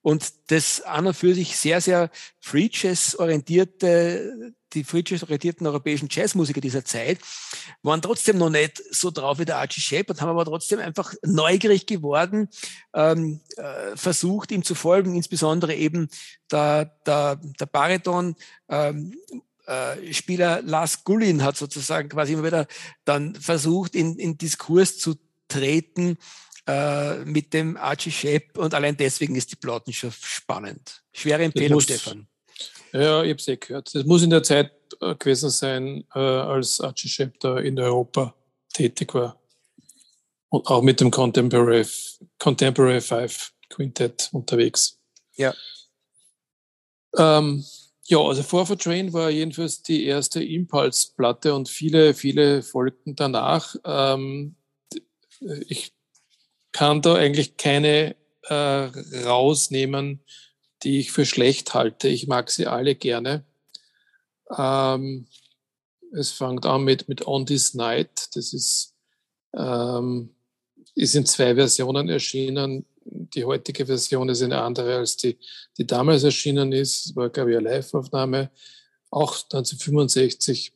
[0.00, 2.10] Und das an und für sich sehr, sehr
[2.40, 7.18] Free Jazz orientierte die friedlich orientierten europäischen Jazzmusiker dieser Zeit
[7.82, 11.14] waren trotzdem noch nicht so drauf wie der Archie Shepp und haben aber trotzdem einfach
[11.22, 12.48] neugierig geworden,
[12.94, 16.08] ähm, äh, versucht ihm zu folgen, insbesondere eben
[16.50, 18.36] der, der, der Bariton
[18.68, 19.14] ähm,
[19.66, 22.66] äh, Spieler Lars Gullin hat sozusagen quasi immer wieder
[23.04, 25.16] dann versucht, in, in Diskurs zu
[25.48, 26.18] treten
[26.66, 31.02] äh, mit dem Archie Shepp und allein deswegen ist die Plattenschaft spannend.
[31.12, 32.28] Schwere Empfehlung, Stefan.
[32.92, 33.94] Ja, ich habe es eh gehört.
[33.94, 38.34] Das muss in der Zeit äh, gewesen sein, äh, als Archie Shepp da in Europa
[38.72, 39.40] tätig war.
[40.50, 41.86] Und auch mit dem Contemporary,
[42.38, 44.98] Contemporary Five Quintet unterwegs.
[45.36, 45.54] Ja.
[47.16, 47.64] Ähm,
[48.04, 53.76] ja, also Forward Train war jedenfalls die erste Impulse-Platte und viele, viele folgten danach.
[53.84, 54.56] Ähm,
[55.68, 55.92] ich
[56.72, 58.54] kann da eigentlich keine äh,
[59.24, 60.24] rausnehmen,
[60.82, 62.08] die ich für schlecht halte.
[62.08, 63.44] Ich mag sie alle gerne.
[64.56, 65.26] Ähm,
[66.12, 68.28] es fängt an mit, mit On This Night.
[68.34, 68.94] Das ist,
[69.54, 70.30] ähm,
[70.94, 75.38] ist in zwei Versionen erschienen die heutige Version ist eine andere als die,
[75.76, 77.06] die damals erschienen ist.
[77.06, 78.50] Das war, glaube ich, eine Live-Aufnahme,
[79.10, 80.72] auch 1965.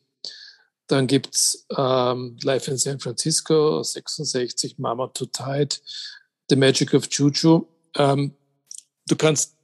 [0.87, 5.75] Dann gibt's ähm, Live in San Francisco, 66, Mama to Tide,
[6.49, 7.65] The Magic of Juju.
[7.95, 8.33] Ähm,
[9.07, 9.55] du kannst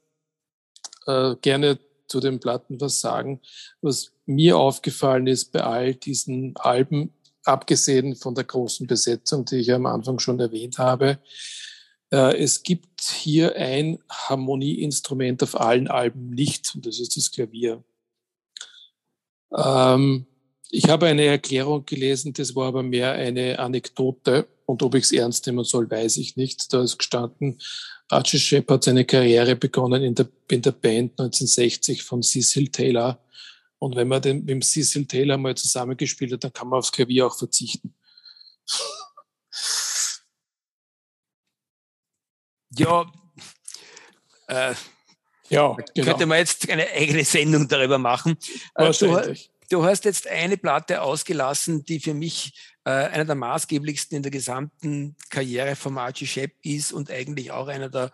[1.07, 3.41] äh, gerne zu den Platten was sagen.
[3.81, 9.71] Was mir aufgefallen ist bei all diesen Alben, abgesehen von der großen Besetzung, die ich
[9.71, 11.19] am Anfang schon erwähnt habe,
[12.11, 17.83] äh, es gibt hier ein Harmonieinstrument auf allen Alben nicht, und das ist das Klavier.
[19.55, 20.25] Ähm,
[20.71, 24.47] ich habe eine Erklärung gelesen, das war aber mehr eine Anekdote.
[24.65, 26.71] Und ob ich es ernst nehmen soll, weiß ich nicht.
[26.71, 27.59] Da ist gestanden,
[28.07, 33.19] Archie Shepp hat seine Karriere begonnen in der, in der Band 1960 von Cecil Taylor.
[33.79, 36.91] Und wenn man den, mit dem Cecil Taylor mal zusammengespielt hat, dann kann man aufs
[36.91, 37.95] Klavier auch verzichten.
[42.77, 43.11] Ja,
[44.47, 44.75] äh,
[45.49, 46.05] ja genau.
[46.05, 48.37] könnte man jetzt eine eigene Sendung darüber machen.
[48.75, 49.33] Äh, du,
[49.69, 54.31] du, hast jetzt eine Platte ausgelassen, die für mich äh, einer der maßgeblichsten in der
[54.31, 58.11] gesamten Karriere von Archie Shepp ist und eigentlich auch einer der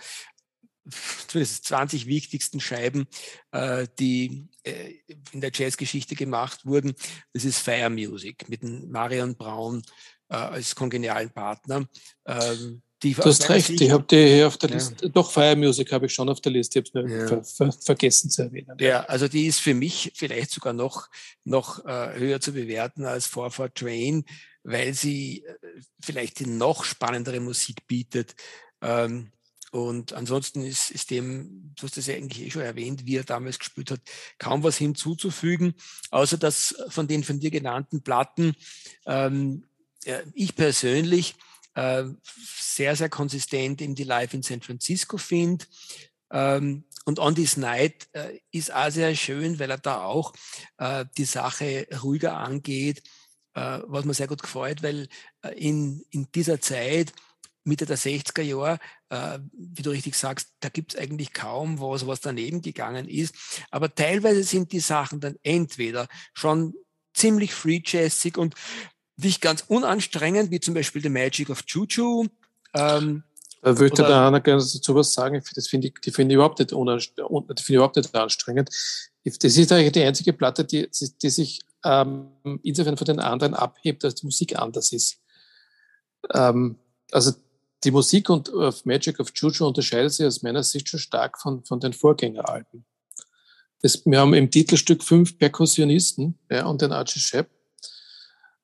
[1.28, 3.08] zumindest 20 wichtigsten Scheiben,
[3.52, 4.94] äh, die äh,
[5.32, 6.94] in der Jazzgeschichte gemacht wurden.
[7.34, 9.82] Das ist Fire Music mit Marion Braun
[10.30, 11.88] äh, als kongenialen Partner.
[12.26, 14.76] Ähm, die du hast recht, Sicht, ich habe die hier auf der ja.
[14.76, 15.10] Liste.
[15.12, 17.28] Doch, Fire Music habe ich schon auf der Liste, ich habe es nur ja.
[17.28, 18.76] ver ver vergessen zu erwähnen.
[18.80, 21.08] Ja, also die ist für mich vielleicht sogar noch,
[21.44, 24.26] noch äh, höher zu bewerten als 4 Train,
[24.64, 25.54] weil sie äh,
[26.02, 28.36] vielleicht die noch spannendere Musik bietet.
[28.82, 29.32] Ähm,
[29.72, 33.24] und ansonsten ist, ist dem, du hast das ja eigentlich eh schon erwähnt, wie er
[33.24, 34.02] damals gespielt hat,
[34.40, 35.76] kaum was hinzuzufügen,
[36.10, 38.56] außer dass von den von dir genannten Platten
[39.06, 39.66] ähm,
[40.34, 41.36] ich persönlich
[41.76, 42.06] äh,
[42.58, 45.66] sehr, sehr konsistent in die Live in San Francisco finde.
[46.32, 50.34] Ähm, und On This Night äh, ist auch sehr schön, weil er da auch
[50.78, 53.04] äh, die Sache ruhiger angeht,
[53.54, 55.08] äh, was mir sehr gut gefällt, weil
[55.44, 57.14] äh, in, in dieser Zeit,
[57.64, 58.80] Mitte der 60er Jahre,
[59.54, 63.34] wie du richtig sagst, da gibt es eigentlich kaum was, was daneben gegangen ist.
[63.72, 66.76] Aber teilweise sind die Sachen dann entweder schon
[67.16, 68.54] ziemlich free jazzig und
[69.18, 72.28] nicht ganz unanstrengend, wie zum Beispiel The Magic of Juju.
[72.74, 73.24] Ähm,
[73.62, 75.42] da würde der Anna gerne dazu was sagen.
[75.56, 78.70] Das finde ich, die finde ich überhaupt nicht die finde ich überhaupt nicht anstrengend.
[79.24, 80.88] Das ist eigentlich die einzige Platte, die,
[81.22, 82.28] die sich ähm,
[82.62, 85.18] insofern von den anderen abhebt, dass die Musik anders ist.
[86.34, 86.78] Ähm,
[87.12, 87.32] also
[87.84, 91.64] die Musik und auf Magic of Juju unterscheidet sich aus meiner Sicht schon stark von,
[91.64, 92.86] von den Vorgängeralben.
[93.82, 97.50] Das, wir haben im Titelstück fünf Perkussionisten ja, und den Archie Shepp.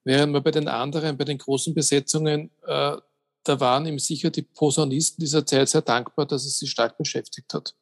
[0.04, 2.98] Während man bei den anderen, bei den großen Besetzungen, äh,
[3.44, 7.54] da waren ihm sicher die Posaunisten dieser Zeit sehr dankbar, dass es sie stark beschäftigt
[7.54, 7.76] hat.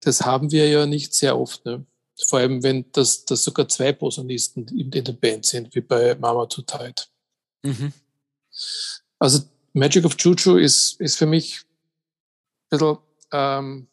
[0.00, 1.64] Das haben wir ja nicht sehr oft.
[1.64, 1.84] Ne?
[2.26, 6.46] Vor allem, wenn das, das sogar zwei Posaunisten in, der Band sind, wie bei Mama
[6.46, 7.02] to Tide.
[7.62, 7.92] Mhm.
[9.18, 9.40] Also
[9.72, 11.60] Magic of Juju ist, ist für mich
[12.70, 12.98] ein bisschen
[13.32, 13.88] ähm,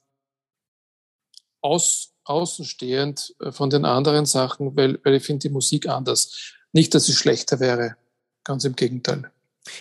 [1.62, 6.57] aus, außenstehend äh, von den anderen Sachen, weil, weil ich finde die Musik anders.
[6.78, 7.98] Nicht, dass es schlechter wäre,
[8.44, 9.32] ganz im Gegenteil.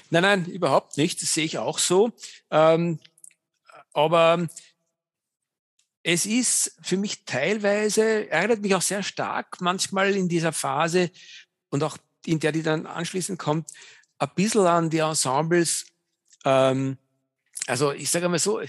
[0.08, 1.20] Nein, nein, überhaupt nicht.
[1.20, 2.10] Das sehe ich auch so.
[2.50, 3.00] Ähm,
[3.92, 4.48] aber
[6.02, 11.10] es ist für mich teilweise, erinnert mich auch sehr stark manchmal in dieser Phase
[11.68, 13.68] und auch in der, die dann anschließend kommt,
[14.18, 15.84] ein bisschen an die Ensembles.
[16.46, 16.96] Ähm,
[17.66, 18.68] also ich sage mal so, äh,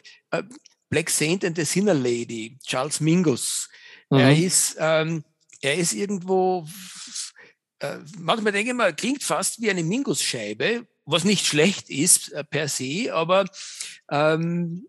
[0.89, 3.69] Black Saint and the Sinner Lady, Charles Mingus,
[4.09, 4.17] mhm.
[4.17, 5.23] er ist, ähm,
[5.61, 6.67] er ist irgendwo
[7.79, 12.43] äh, manchmal denke ich mal, klingt fast wie eine Mingus-Scheibe, was nicht schlecht ist äh,
[12.43, 13.45] per se, aber
[14.09, 14.87] ähm,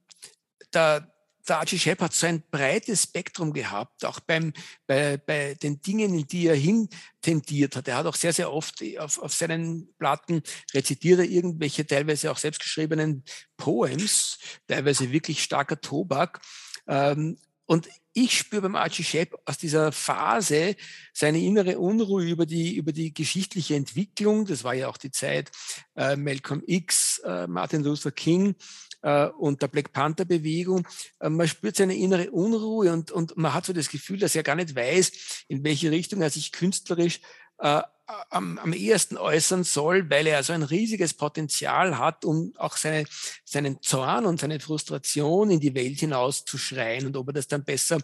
[0.71, 1.07] da
[1.49, 4.53] der Archie Shepp hat so ein breites Spektrum gehabt, auch beim,
[4.87, 6.89] bei, bei den Dingen, in die er hin
[7.21, 7.89] tendiert hat.
[7.89, 10.43] Er hat auch sehr, sehr oft auf, auf seinen Platten
[10.75, 13.25] rezitiert er irgendwelche teilweise auch selbstgeschriebenen
[13.57, 16.41] Poems, teilweise wirklich starker Tobak.
[16.87, 17.89] Ähm, und
[18.19, 20.75] ich spüre beim Archie Shepp aus dieser Phase
[21.13, 24.45] seine innere Unruhe über die, über die geschichtliche Entwicklung.
[24.45, 25.53] Das war ja auch die Zeit
[25.95, 28.57] äh, Malcolm X, äh, Martin Luther King
[29.03, 30.87] äh, und der Black Panther Bewegung.
[31.21, 34.43] Äh, man spürt seine innere Unruhe und, und man hat so das Gefühl, dass er
[34.43, 37.21] gar nicht weiß, in welche Richtung er sich künstlerisch
[37.59, 37.83] äh,
[38.31, 43.05] am, am ehesten äußern soll, weil er so ein riesiges Potenzial hat, um auch seine,
[43.45, 47.07] seinen Zorn und seine Frustration in die Welt hinaus zu schreien.
[47.07, 47.99] Und ob er das dann besser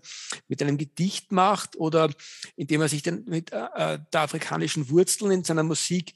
[0.46, 2.10] mit einem Gedicht macht oder
[2.56, 6.14] indem er sich dann mit äh, äh der afrikanischen Wurzeln in seiner Musik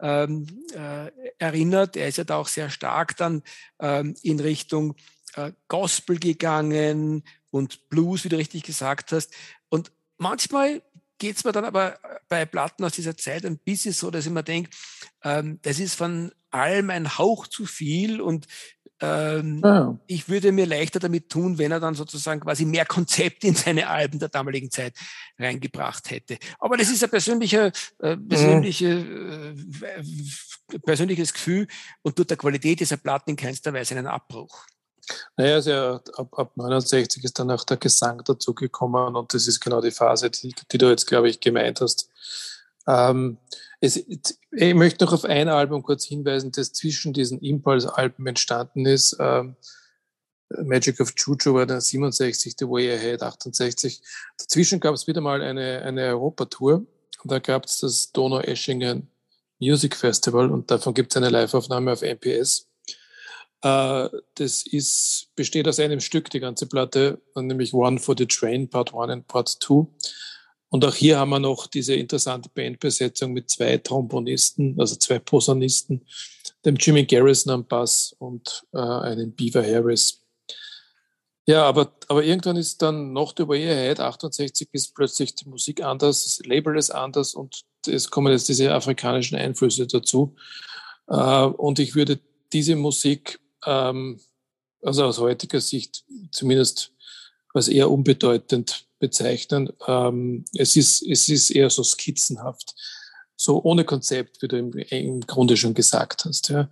[0.00, 1.96] ähm, äh, erinnert.
[1.96, 3.42] Er ist ja da auch sehr stark dann
[3.78, 4.96] ähm, in Richtung
[5.36, 9.32] äh, Gospel gegangen und Blues, wie du richtig gesagt hast.
[9.68, 10.82] Und manchmal
[11.20, 14.32] geht es mir dann aber bei Platten aus dieser Zeit ein bisschen so, dass ich
[14.32, 14.70] mir denke,
[15.22, 18.48] ähm, das ist von allem ein Hauch zu viel und
[19.02, 19.98] ähm, ja.
[20.06, 23.88] ich würde mir leichter damit tun, wenn er dann sozusagen quasi mehr Konzept in seine
[23.88, 24.94] Alben der damaligen Zeit
[25.38, 26.38] reingebracht hätte.
[26.58, 31.66] Aber das ist ein persönlicher, äh, persönliche, äh, persönliches Gefühl
[32.02, 34.66] und tut der Qualität dieser Platten in keinster Weise einen Abbruch.
[35.36, 35.72] Naja, also
[36.16, 40.30] ab, ab 69 ist dann auch der Gesang dazugekommen und das ist genau die Phase,
[40.30, 42.08] die, die du jetzt, glaube ich, gemeint hast.
[42.86, 43.38] Ähm,
[43.80, 49.16] es, ich möchte noch auf ein Album kurz hinweisen, das zwischen diesen Impulse-Alben entstanden ist.
[49.18, 49.56] Ähm,
[50.62, 54.02] Magic of Juju war der 67, The Way Ahead 68.
[54.36, 56.84] Dazwischen gab es wieder mal eine, eine Europatour.
[57.24, 59.08] Da gab es das Donau-Eschingen
[59.60, 62.69] Music Festival und davon gibt es eine Liveaufnahme auf MPS.
[63.62, 68.68] Äh, das ist, besteht aus einem Stück, die ganze Platte, nämlich One for the Train,
[68.68, 69.86] Part 1 und Part 2.
[70.70, 76.06] Und auch hier haben wir noch diese interessante Bandbesetzung mit zwei Trombonisten, also zwei Posaunisten,
[76.64, 80.22] dem Jimmy Garrison am Bass und äh, einem Beaver Harris.
[81.46, 85.82] Ja, aber, aber irgendwann ist dann noch der Way Ahead 68 ist plötzlich die Musik
[85.82, 90.36] anders, das Label ist anders und es kommen jetzt diese afrikanischen Einflüsse dazu.
[91.08, 92.20] Äh, und ich würde
[92.52, 94.20] diese Musik ähm,
[94.82, 96.92] also aus heutiger Sicht zumindest
[97.52, 99.72] als eher unbedeutend bezeichnen.
[99.86, 102.74] Ähm, es, ist, es ist eher so skizzenhaft,
[103.36, 106.48] so ohne Konzept, wie du im, im Grunde schon gesagt hast.
[106.50, 106.70] Ja.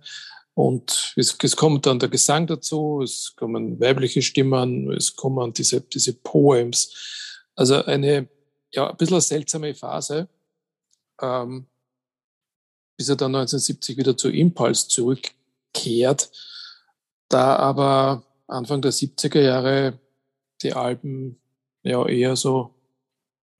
[0.53, 5.81] Und es, es, kommt dann der Gesang dazu, es kommen weibliche Stimmen, es kommen diese,
[5.81, 7.47] diese Poems.
[7.55, 8.27] Also eine,
[8.71, 10.27] ja, ein bisschen eine seltsame Phase,
[11.21, 11.65] ähm,
[12.97, 16.29] bis er dann 1970 wieder zu Impulse zurückkehrt
[17.29, 19.99] da aber Anfang der 70er Jahre
[20.61, 21.39] die Alben
[21.83, 22.75] ja eher so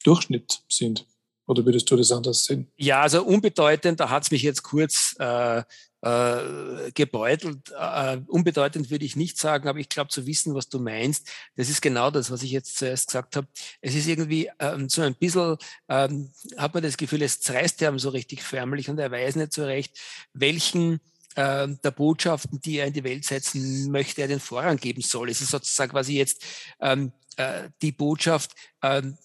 [0.04, 1.06] Durchschnitt sind.
[1.46, 2.72] Oder würdest du das anders sehen?
[2.78, 5.64] Ja, also unbedeutend, da hat es mich jetzt kurz äh,
[6.02, 7.72] äh, gebeutelt.
[7.72, 11.28] Äh, unbedeutend würde ich nicht sagen, aber ich glaube zu wissen, was du meinst.
[11.56, 13.48] Das ist genau das, was ich jetzt zuerst gesagt habe.
[13.82, 17.98] Es ist irgendwie ähm, so ein bisschen, ähm, hat man das Gefühl, es zerreißt ja
[17.98, 20.00] so richtig förmlich und er weiß nicht so recht,
[20.34, 21.00] welchen
[21.40, 25.30] äh, der Botschaften, die er in die Welt setzen möchte, er den Vorrang geben soll.
[25.30, 26.44] Es ist sozusagen quasi jetzt
[26.82, 29.18] ähm, äh, die Botschaft, ähm,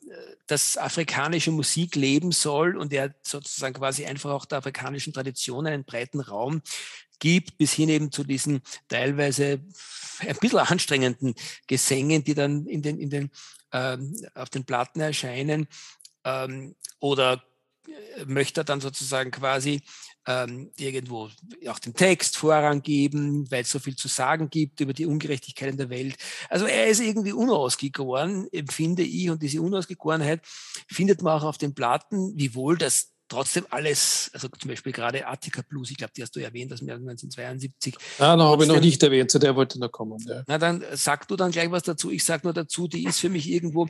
[0.47, 5.83] dass afrikanische Musik leben soll und er sozusagen quasi einfach auch der afrikanischen Tradition einen
[5.83, 6.63] breiten Raum
[7.19, 9.61] gibt, bis hin eben zu diesen teilweise
[10.21, 11.35] ein bisschen anstrengenden
[11.67, 13.31] Gesängen, die dann in den, in den,
[13.73, 15.67] ähm, auf den Platten erscheinen.
[16.25, 17.43] Ähm, oder
[17.89, 19.83] äh, möchte er dann sozusagen quasi
[20.27, 21.29] ähm, irgendwo
[21.69, 25.71] auch den Text Vorrang geben, weil es so viel zu sagen gibt über die Ungerechtigkeit
[25.71, 26.17] in der Welt.
[26.49, 30.41] Also er ist irgendwie unausgegoren, empfinde ich, und diese Unausgegorenheit
[30.89, 35.63] findet man auch auf den Platten, wiewohl das trotzdem alles, also zum Beispiel gerade Attica
[35.69, 37.97] Blues, ich glaube, die hast du erwähnt, das 1972.
[38.19, 40.19] Ah, da habe ich noch nicht erwähnt, zu der wollte noch kommen.
[40.27, 40.43] Ja.
[40.47, 42.11] Na, dann sag du dann gleich was dazu.
[42.11, 43.89] Ich sage nur dazu, die ist für mich irgendwo,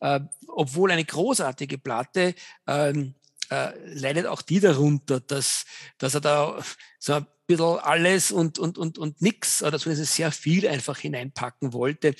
[0.00, 2.34] äh, obwohl eine großartige Platte,
[2.66, 3.14] ähm,
[3.50, 5.64] äh, leidet auch die darunter, dass,
[5.98, 6.62] dass er da
[6.98, 11.72] so ein bisschen alles und, und, und, und nix oder zumindest sehr viel einfach hineinpacken
[11.72, 12.14] wollte.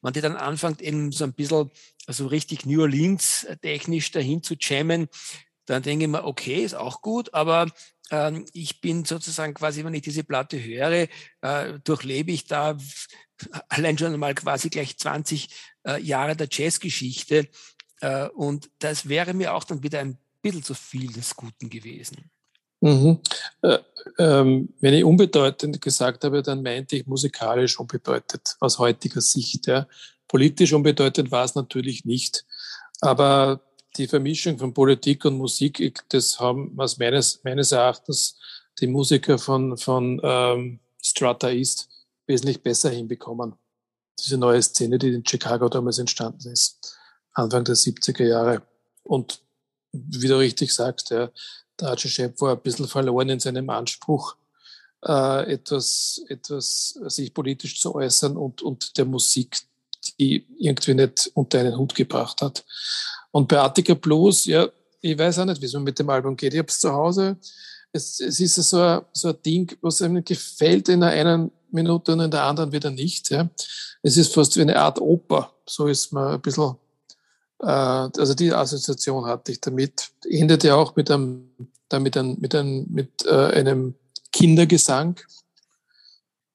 [0.00, 1.70] Man die dann anfängt eben so ein bisschen,
[2.06, 5.08] also richtig New Orleans technisch dahin zu jammen,
[5.66, 7.68] dann denke ich mir, okay, ist auch gut, aber
[8.10, 11.08] ähm, ich bin sozusagen quasi, wenn ich diese Platte höre,
[11.40, 12.76] äh, durchlebe ich da
[13.68, 15.48] allein schon mal quasi gleich 20
[15.86, 17.48] äh, Jahre der Jazzgeschichte.
[18.00, 22.30] Äh, und das wäre mir auch dann wieder ein bisschen zu viel des Guten gewesen.
[22.80, 23.20] Mhm.
[23.62, 23.78] Äh,
[24.18, 29.66] ähm, wenn ich unbedeutend gesagt habe, dann meinte ich musikalisch unbedeutend aus heutiger Sicht.
[29.68, 29.86] Ja.
[30.26, 32.44] politisch unbedeutend war es natürlich nicht.
[33.00, 33.60] Aber
[33.96, 38.38] die Vermischung von Politik und Musik, das haben was meines, meines Erachtens
[38.80, 41.88] die Musiker von, von ähm, Strata East
[42.26, 43.54] wesentlich besser hinbekommen.
[44.18, 46.96] Diese neue Szene, die in Chicago damals entstanden ist,
[47.32, 48.62] Anfang der 70er Jahre.
[49.02, 49.42] Und
[49.92, 51.30] wie du richtig sagst, ja,
[51.80, 54.36] der Archie Shepp war ein bisschen verloren in seinem Anspruch,
[55.04, 59.58] äh, etwas, etwas sich politisch zu äußern und, und der Musik,
[60.18, 62.64] die irgendwie nicht unter einen Hut gebracht hat.
[63.30, 64.68] Und bei Attica Blues, ja,
[65.00, 66.54] ich weiß auch nicht, wie es mir mit dem Album geht.
[66.54, 67.36] Ich habe es zu Hause.
[67.92, 72.12] Es, es ist so ein, so ein Ding, was einem gefällt in der einen Minute
[72.12, 73.30] und in der anderen wieder nicht.
[73.30, 73.48] Ja.
[74.02, 75.52] Es ist fast wie eine Art Oper.
[75.66, 76.76] So ist man ein bisschen,
[77.66, 80.10] also die Assoziation hatte ich damit.
[80.24, 81.50] Endet ja auch mit einem,
[81.92, 83.94] mit einem, mit einem, mit, äh, einem
[84.32, 85.20] Kindergesang.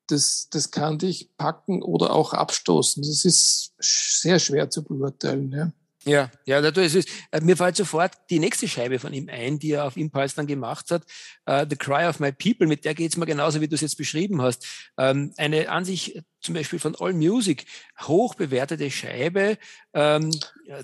[0.07, 3.03] Das, das kann dich packen oder auch abstoßen.
[3.03, 5.51] Das ist sehr schwer zu beurteilen.
[5.51, 5.71] Ja.
[6.07, 9.71] Ja, ja, natürlich ist äh, mir fällt sofort die nächste Scheibe von ihm ein, die
[9.71, 11.03] er auf Impulse dann gemacht hat,
[11.49, 13.81] uh, The Cry of My People, mit der geht es mir genauso, wie du es
[13.81, 14.65] jetzt beschrieben hast.
[14.97, 17.65] Ähm, eine an sich zum Beispiel von All Music
[18.03, 19.57] hoch bewertete Scheibe,
[19.93, 20.31] ähm,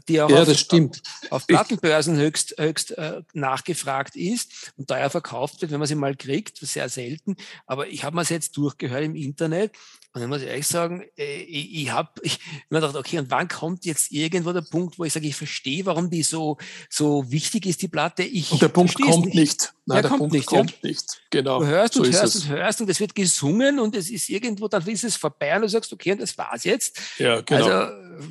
[0.09, 0.91] die auch ja, auf, auf,
[1.29, 6.15] auf, Plattenbörsen höchst, höchst äh, nachgefragt ist und teuer verkauft wird, wenn man sie mal
[6.15, 7.37] kriegt, sehr selten.
[7.65, 9.71] Aber ich habe mir jetzt durchgehört im Internet
[10.13, 12.39] und dann muss ich ehrlich sagen, äh, ich, ich habe ich
[12.69, 15.85] mir gedacht, okay, und wann kommt jetzt irgendwo der Punkt, wo ich sage, ich verstehe,
[15.87, 16.57] warum die so,
[16.87, 18.21] so wichtig ist, die Platte.
[18.21, 19.35] Ich und der Punkt kommt nicht.
[19.35, 19.73] nicht.
[19.85, 20.77] Nein, der, der kommt Punkt nicht, kommt ja.
[20.89, 21.21] nicht.
[21.31, 21.59] Genau.
[21.61, 24.67] Du hörst und so hörst und hörst und es wird gesungen und es ist irgendwo,
[24.67, 26.99] dann ist es vorbei und du sagst, okay, und das war's jetzt.
[27.17, 27.65] Ja, genau.
[27.65, 28.29] Also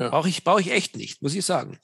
[0.00, 0.08] ja.
[0.08, 1.78] brauche ich, brauche ich echt nicht, muss ich sagen.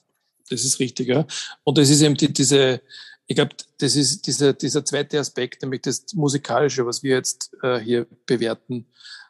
[0.48, 1.26] Das ist richtig, ja.
[1.62, 2.82] Und das ist eben die, diese,
[3.30, 7.78] ich glaube, das ist dieser, dieser zweite Aspekt, nämlich das Musikalische, was wir jetzt äh,
[7.78, 8.88] hier bewerten,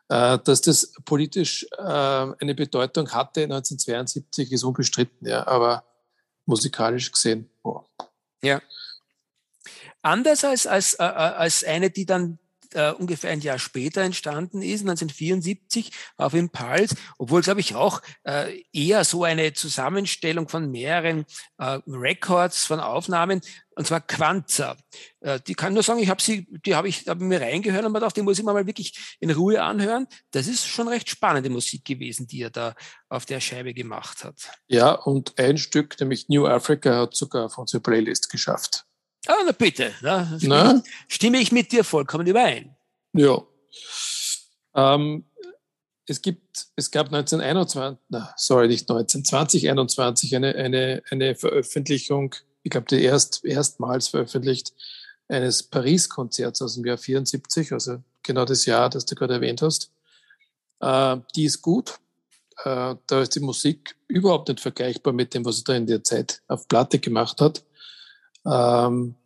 [0.09, 5.85] äh, dass das politisch äh, eine Bedeutung hatte 1972, ist unbestritten, ja, aber
[6.47, 7.85] musikalisch gesehen, boah.
[8.43, 8.63] Ja.
[10.01, 12.39] Anders als, als, äh, als eine, die dann
[12.75, 18.63] äh, ungefähr ein Jahr später entstanden ist, 1974 auf Impuls, obwohl, glaube ich, auch äh,
[18.73, 21.25] eher so eine Zusammenstellung von mehreren
[21.59, 23.41] äh, Records, von Aufnahmen,
[23.81, 24.77] und zwar Quanza.
[25.21, 27.93] Äh, die kann nur sagen, ich habe sie, die habe ich, hab mir reingehört und
[27.93, 30.07] mir gedacht, die muss ich mir mal wirklich in Ruhe anhören.
[30.33, 32.75] Das ist schon recht spannende Musik gewesen, die er da
[33.09, 34.51] auf der Scheibe gemacht hat.
[34.69, 38.85] Ja, und ein Stück, nämlich New Africa, hat sogar auf unsere Playlist geschafft.
[39.27, 39.93] Ah, na bitte.
[40.01, 40.83] Na, na?
[41.09, 42.75] Stimme ich mit dir vollkommen überein.
[43.13, 43.43] Ja.
[44.75, 45.25] Ähm,
[46.07, 52.71] es, gibt, es gab 1921, na, sorry, nicht 19, 2021 eine, eine, eine Veröffentlichung, ich
[52.71, 54.73] glaube, die erst, erstmals veröffentlicht,
[55.29, 59.93] eines Paris-Konzerts aus dem Jahr 74, also genau das Jahr, das du gerade erwähnt hast.
[60.81, 62.01] Äh, die ist gut.
[62.65, 66.03] Äh, da ist die Musik überhaupt nicht vergleichbar mit dem, was er da in der
[66.03, 67.65] Zeit auf Platte gemacht hat.
[68.45, 69.17] Ähm,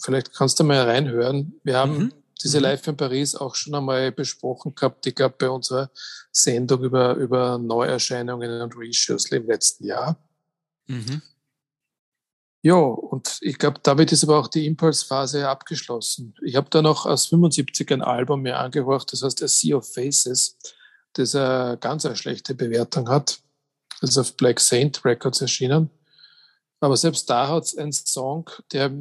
[0.00, 1.60] vielleicht kannst du mal reinhören.
[1.64, 2.12] Wir haben mhm.
[2.42, 2.64] diese mhm.
[2.64, 5.90] Live in Paris auch schon einmal besprochen gehabt, ich glaube, bei unserer
[6.30, 10.16] Sendung über, über Neuerscheinungen und Reshows im letzten Jahr.
[10.86, 11.22] Mhm.
[12.62, 16.34] Ja, und ich glaube, damit ist aber auch die Impulsphase abgeschlossen.
[16.42, 19.92] Ich habe da noch aus 75 ein Album mir angehört, das heißt A Sea of
[19.92, 20.58] Faces,
[21.12, 23.40] das eine ganz eine schlechte Bewertung hat.
[24.00, 25.90] Das ist auf Black Saint Records erschienen.
[26.80, 28.92] Aber selbst da hat es einen Song, der,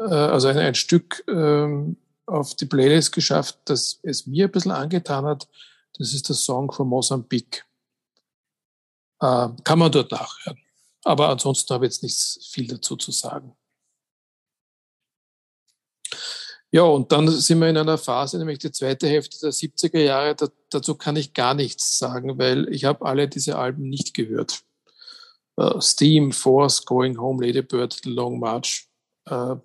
[0.00, 1.96] äh, also ein, ein Stück ähm,
[2.26, 5.48] auf die Playlist geschafft, das es mir ein bisschen angetan hat.
[5.98, 7.66] Das ist der Song von Mosambik.
[9.20, 10.58] Äh, kann man dort nachhören.
[11.04, 13.56] Aber ansonsten habe ich jetzt nicht viel dazu zu sagen.
[16.74, 20.34] Ja, und dann sind wir in einer Phase, nämlich die zweite Hälfte der 70er Jahre.
[20.34, 24.62] Da, dazu kann ich gar nichts sagen, weil ich habe alle diese Alben nicht gehört.
[25.56, 28.86] Uh, Steam, Force, Going Home, Ladybird, Long March.
[29.28, 29.56] Uh,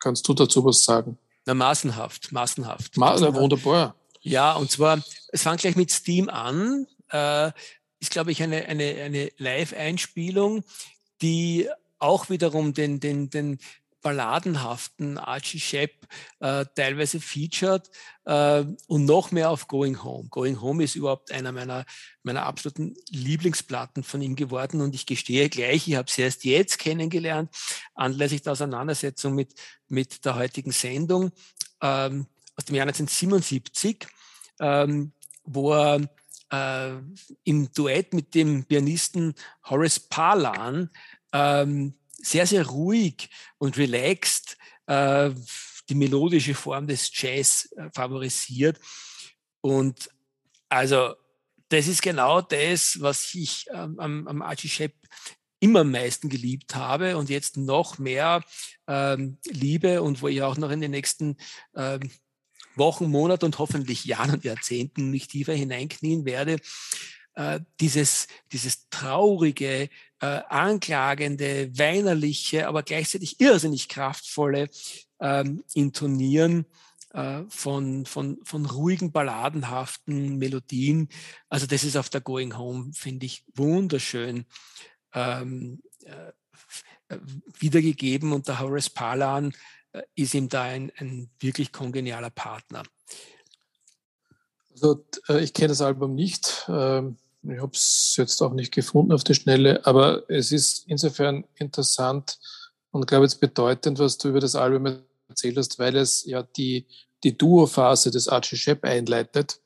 [0.00, 1.18] kannst du dazu was sagen?
[1.44, 2.96] Na, massenhaft, massenhaft.
[2.96, 3.40] Ma massenhaft.
[3.40, 3.94] wunderbar.
[4.20, 6.86] Ja, und zwar, es fängt gleich mit Steam an.
[7.10, 7.52] Äh,
[8.00, 10.64] ist, glaube ich, eine, eine, eine Live-Einspielung,
[11.22, 13.58] die auch wiederum den, den, den
[14.06, 16.06] balladenhaften Archie Shepp
[16.38, 17.90] äh, teilweise featured
[18.24, 20.28] äh, und noch mehr auf Going Home.
[20.28, 21.84] Going Home ist überhaupt einer meiner,
[22.22, 26.78] meiner absoluten Lieblingsplatten von ihm geworden und ich gestehe gleich, ich habe sie erst jetzt
[26.78, 27.50] kennengelernt,
[27.96, 29.54] anlässlich der Auseinandersetzung mit,
[29.88, 31.32] mit der heutigen Sendung
[31.82, 34.06] ähm, aus dem Jahr 1977,
[34.60, 35.10] ähm,
[35.42, 36.00] wo er
[36.52, 36.96] äh,
[37.42, 39.34] im Duett mit dem Pianisten
[39.64, 40.90] Horace Parlan
[41.32, 44.56] ähm, sehr, sehr ruhig und relaxed
[44.86, 45.30] äh,
[45.88, 48.80] die melodische Form des Jazz äh, favorisiert.
[49.60, 50.10] Und
[50.68, 51.14] Also
[51.68, 54.94] das ist genau das, was ich ähm, am, am Archie Shep
[55.58, 58.44] immer am meisten geliebt habe und jetzt noch mehr
[58.86, 61.36] ähm, liebe und wo ich auch noch in den nächsten
[61.74, 62.10] ähm,
[62.76, 66.58] Wochen, Monaten und hoffentlich Jahren und Jahrzehnten mich tiefer hineinknien werde.
[67.36, 74.70] Äh, dieses, dieses traurige, äh, anklagende, weinerliche, aber gleichzeitig irrsinnig kraftvolle
[75.20, 76.64] ähm, Intonieren
[77.12, 81.10] äh, von, von, von ruhigen, balladenhaften Melodien.
[81.50, 84.46] Also das ist auf der Going Home, finde ich, wunderschön
[85.12, 87.18] ähm, äh,
[87.58, 89.52] wiedergegeben und der Horace Palan
[89.92, 92.82] äh, ist ihm da ein, ein wirklich kongenialer Partner.
[94.72, 96.64] Also äh, ich kenne das Album nicht.
[96.68, 97.18] Ähm,
[97.50, 102.38] ich habe es jetzt auch nicht gefunden auf die Schnelle, aber es ist insofern interessant
[102.90, 106.86] und glaube jetzt bedeutend, was du über das Album erzählt hast, weil es ja die,
[107.24, 109.60] die Duo-Phase des Archie Shepp einleitet.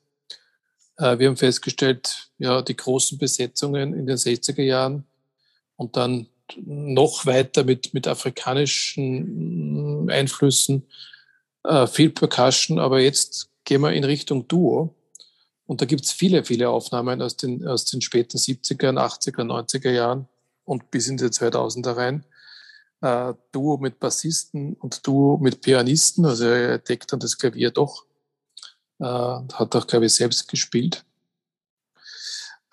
[0.97, 5.05] Äh, wir haben festgestellt, ja, die großen Besetzungen in den 60er Jahren
[5.75, 6.27] und dann
[6.57, 10.87] noch weiter mit, mit afrikanischen Einflüssen,
[11.63, 14.95] äh, viel Percussion, aber jetzt gehen wir in Richtung Duo.
[15.71, 19.91] Und da gibt es viele, viele Aufnahmen aus den, aus den späten 70er, 80er, 90er
[19.91, 20.27] Jahren
[20.65, 22.25] und bis in die 2000er rein
[22.99, 26.25] äh, Duo mit Bassisten und Duo mit Pianisten.
[26.25, 28.03] Also er deckt dann das Klavier doch.
[28.99, 31.05] Äh, hat auch, glaube ich, selbst gespielt.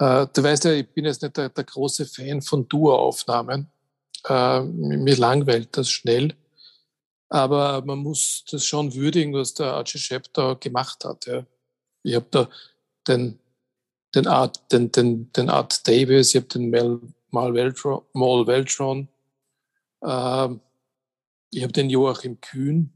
[0.00, 3.70] Äh, du weißt ja, ich bin jetzt nicht der, der große Fan von Duo-Aufnahmen.
[4.28, 6.34] Äh, mir langweilt das schnell.
[7.28, 11.26] Aber man muss das schon würdigen, was der Archie Shepp da gemacht hat.
[11.26, 11.46] Ja.
[12.02, 12.48] Ich habe da
[13.08, 13.38] den,
[14.14, 17.00] den, Art, den, den, den Art Davis, ich habe den Mel,
[17.30, 19.08] Mal Veltron, Mal Veltron
[20.02, 20.60] ähm,
[21.50, 22.92] ich habe den Joachim Kühn,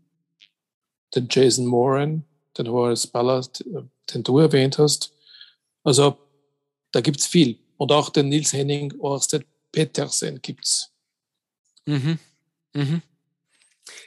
[1.15, 2.25] den Jason Moran,
[2.59, 3.65] den Horace Ballard,
[4.13, 5.13] den du erwähnt hast.
[5.85, 6.19] Also
[6.91, 7.59] da gibt es viel.
[7.77, 10.91] Und auch den Nils Henning Orsted Petersen gibt es.
[11.87, 12.19] Mhm.
[12.75, 13.03] Mhm.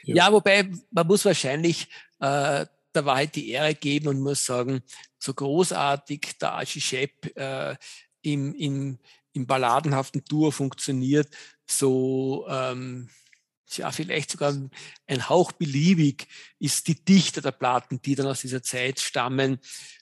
[0.04, 0.14] Ja.
[0.14, 0.32] ja.
[0.32, 1.88] wobei man muss wahrscheinlich
[2.20, 4.82] äh, der Wahrheit die Ehre geben und muss sagen,
[5.26, 7.76] so großartig der Archie Shepp äh,
[8.22, 8.98] im, im,
[9.32, 11.28] im balladenhaften Tour funktioniert,
[11.66, 13.10] so ähm,
[13.74, 14.54] ja, vielleicht sogar
[15.06, 19.58] ein Hauch beliebig ist die Dichte der Platten, die dann aus dieser Zeit stammen.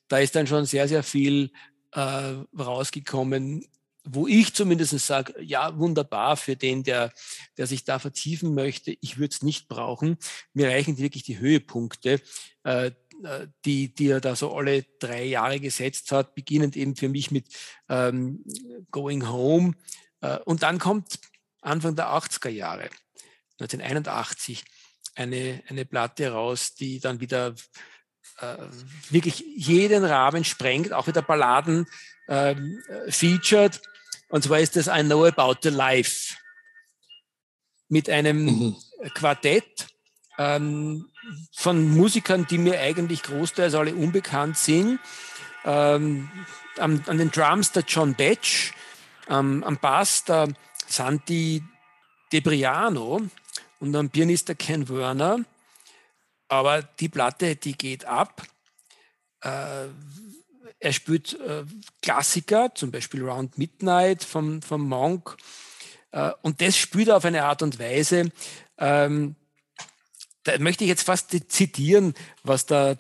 [0.09, 1.51] Da ist dann schon sehr, sehr viel
[1.93, 3.67] äh, rausgekommen,
[4.05, 7.13] wo ich zumindest sage, ja, wunderbar für den, der,
[7.57, 8.97] der sich da vertiefen möchte.
[9.01, 10.19] Ich würde es nicht brauchen.
[10.53, 12.21] Mir reichen wirklich die Höhepunkte,
[12.65, 12.91] äh,
[13.65, 17.47] die, die er da so alle drei Jahre gesetzt hat, beginnend eben für mich mit
[17.89, 18.45] ähm,
[18.91, 19.75] Going Home.
[20.21, 21.21] Äh, und dann kommt
[21.61, 22.91] Anfang der 80er Jahre,
[23.61, 24.65] 1981,
[25.15, 27.55] eine, eine Platte raus, die dann wieder
[28.39, 28.57] äh,
[29.11, 31.87] wirklich jeden Rahmen sprengt, auch wieder Balladen
[32.27, 32.55] äh,
[33.09, 33.81] featured.
[34.29, 36.35] Und zwar ist das I Know About the Life
[37.89, 38.77] mit einem mhm.
[39.15, 39.87] Quartett
[40.39, 41.09] ähm,
[41.53, 44.99] von Musikern, die mir eigentlich großteils alle unbekannt sind.
[45.65, 46.29] Ähm,
[46.79, 48.75] an, an, den Drums der John Batch,
[49.29, 50.49] ähm, am Bass der
[50.87, 51.63] Santi
[52.33, 53.23] Debriano
[53.81, 55.41] und am Pianist der Ken Werner.
[56.49, 58.43] Aber die Platte, die geht ab.
[59.41, 59.87] Äh,
[60.81, 61.65] er spielt äh,
[62.03, 65.37] Klassiker, zum Beispiel Round Midnight vom, vom Monk.
[66.13, 68.31] Äh, und das spielt er auf eine Art und Weise,
[68.79, 69.37] ähm,
[70.45, 72.99] da möchte ich jetzt fast zitieren, was der,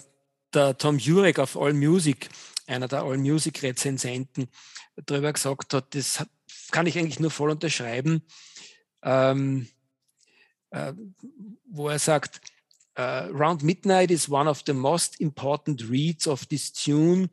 [0.53, 2.29] der Tom Jurek auf All Music,
[2.67, 4.49] einer der All Music Rezensenten,
[5.07, 5.95] darüber gesagt hat.
[5.95, 6.27] Das
[6.71, 8.23] kann ich eigentlich nur voll unterschreiben,
[9.03, 9.69] ähm,
[10.71, 10.93] äh,
[11.67, 12.41] wo er sagt,
[12.99, 17.29] uh, Round Midnight is one of the most important reads of this tune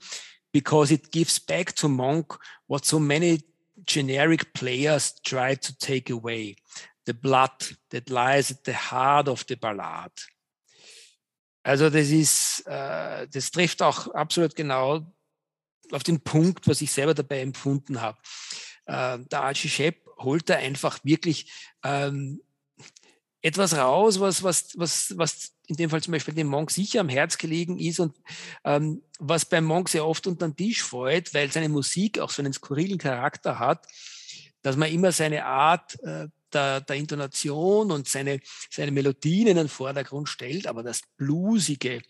[0.51, 2.37] because it gives back to Monk
[2.67, 3.43] what so many
[3.85, 6.55] generic players try to take away
[7.11, 10.11] the blood that lies at the heart of the ballad.
[11.63, 15.13] Also das ist, äh, das trifft auch absolut genau
[15.91, 18.17] auf den Punkt, was ich selber dabei empfunden habe.
[18.85, 21.51] Äh, der Archie Shepp holt da einfach wirklich
[21.83, 22.41] ähm,
[23.41, 27.09] etwas raus, was, was, was, was in dem Fall zum Beispiel dem Monk sicher am
[27.09, 28.15] Herz gelegen ist und
[28.63, 32.41] ähm, was beim Monk sehr oft unter den Tisch fällt, weil seine Musik auch so
[32.41, 33.85] einen skurrilen Charakter hat,
[34.61, 38.39] dass man immer seine Art äh, der, der Intonation und seine,
[38.69, 42.01] seine Melodien in den Vordergrund stellt, aber das Bluesige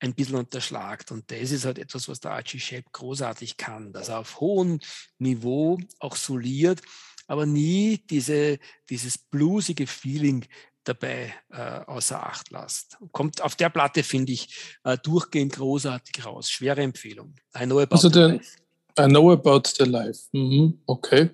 [0.00, 1.12] ein bisschen unterschlagt.
[1.12, 4.80] Und das ist halt etwas, was der Archie Shepp großartig kann, dass er auf hohem
[5.18, 6.82] Niveau auch soliert,
[7.26, 8.58] aber nie diese,
[8.88, 10.44] dieses bluesige Feeling
[10.84, 12.96] dabei äh, außer Acht lasst.
[13.12, 16.50] Kommt auf der Platte, finde ich, äh, durchgehend großartig raus.
[16.50, 17.34] Schwere Empfehlung.
[17.58, 18.56] I know about also the life.
[18.98, 20.28] I know about the life.
[20.32, 21.30] Mhm, okay.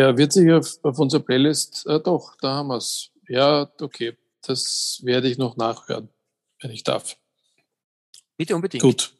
[0.00, 3.10] Ja, wird sich auf, auf unserer Playlist, äh, doch, da haben wir es.
[3.28, 4.16] Ja, okay.
[4.40, 6.08] Das werde ich noch nachhören,
[6.62, 7.18] wenn ich darf.
[8.38, 8.82] Bitte unbedingt.
[8.82, 9.12] Gut.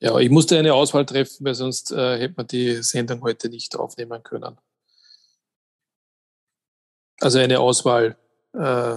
[0.00, 3.76] Ja, ich musste eine Auswahl treffen, weil sonst äh, hätte man die Sendung heute nicht
[3.76, 4.58] aufnehmen können.
[7.20, 8.16] Also eine Auswahl
[8.52, 8.96] äh,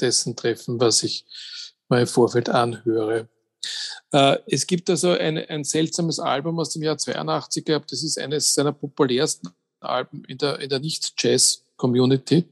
[0.00, 1.26] dessen treffen, was ich
[1.88, 3.28] mal im Vorfeld anhöre.
[4.12, 7.90] Äh, es gibt also ein, ein seltsames Album aus dem Jahr 82 gehabt.
[7.92, 9.50] Das ist eines seiner populärsten
[9.80, 12.44] Alben in der, in der Nicht-Jazz-Community.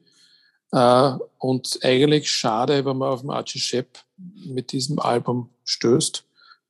[0.73, 6.25] Äh, und eigentlich schade, wenn man auf Archie Shepp mit diesem Album stößt.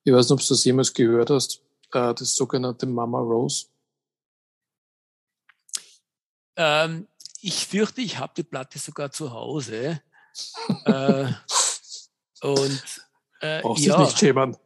[0.05, 1.61] Ich weiß nicht, ob du das jemals gehört hast.
[1.93, 3.67] Äh, das sogenannte Mama Rose.
[6.57, 7.07] Ähm,
[7.41, 10.01] ich fürchte, ich habe die Platte sogar zu Hause.
[10.85, 11.33] äh,
[12.43, 12.83] und
[13.43, 14.57] äh, Brauchst ja, nicht schämen.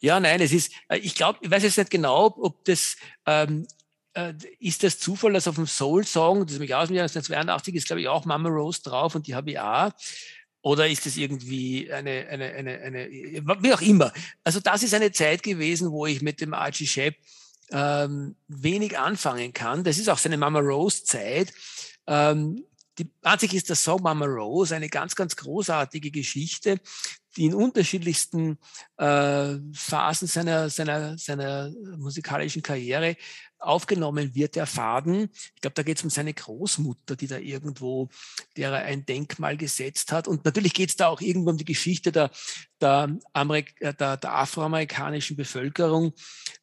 [0.00, 3.66] Ja, nein, es ist, äh, ich glaube, ich weiß jetzt nicht genau, ob das, ähm,
[4.12, 7.86] äh, ist das Zufall, dass auf dem Soul-Song, das mich aus dem Jahr 1982 ist,
[7.86, 9.90] glaube ich, auch Mama Rose drauf und die habe ich auch.
[10.62, 13.08] Oder ist das irgendwie eine, eine, eine, eine,
[13.60, 14.12] wie auch immer.
[14.44, 17.16] Also das ist eine Zeit gewesen, wo ich mit dem Archie Shepp
[17.70, 19.84] ähm, wenig anfangen kann.
[19.84, 21.52] Das ist auch seine Mama Rose Zeit.
[22.06, 22.64] Ähm,
[22.98, 26.80] die, einzig ist der Song Mama Rose eine ganz, ganz großartige Geschichte,
[27.36, 28.58] in unterschiedlichsten
[28.96, 33.16] äh, Phasen seiner, seiner, seiner musikalischen Karriere
[33.58, 35.30] aufgenommen wird, der Faden.
[35.54, 38.08] Ich glaube, da geht es um seine Großmutter, die da irgendwo,
[38.56, 40.28] der er ein Denkmal gesetzt hat.
[40.28, 42.30] Und natürlich geht es da auch irgendwo um die Geschichte der,
[42.80, 46.12] der, Amerik äh, der, der afroamerikanischen Bevölkerung.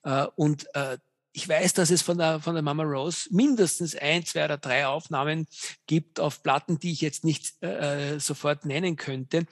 [0.04, 0.98] Äh, und äh,
[1.34, 4.86] ich weiß, dass es von der, von der Mama Rose mindestens ein, zwei oder drei
[4.86, 5.48] Aufnahmen
[5.88, 9.46] gibt auf Platten, die ich jetzt nicht äh, sofort nennen könnte, äh,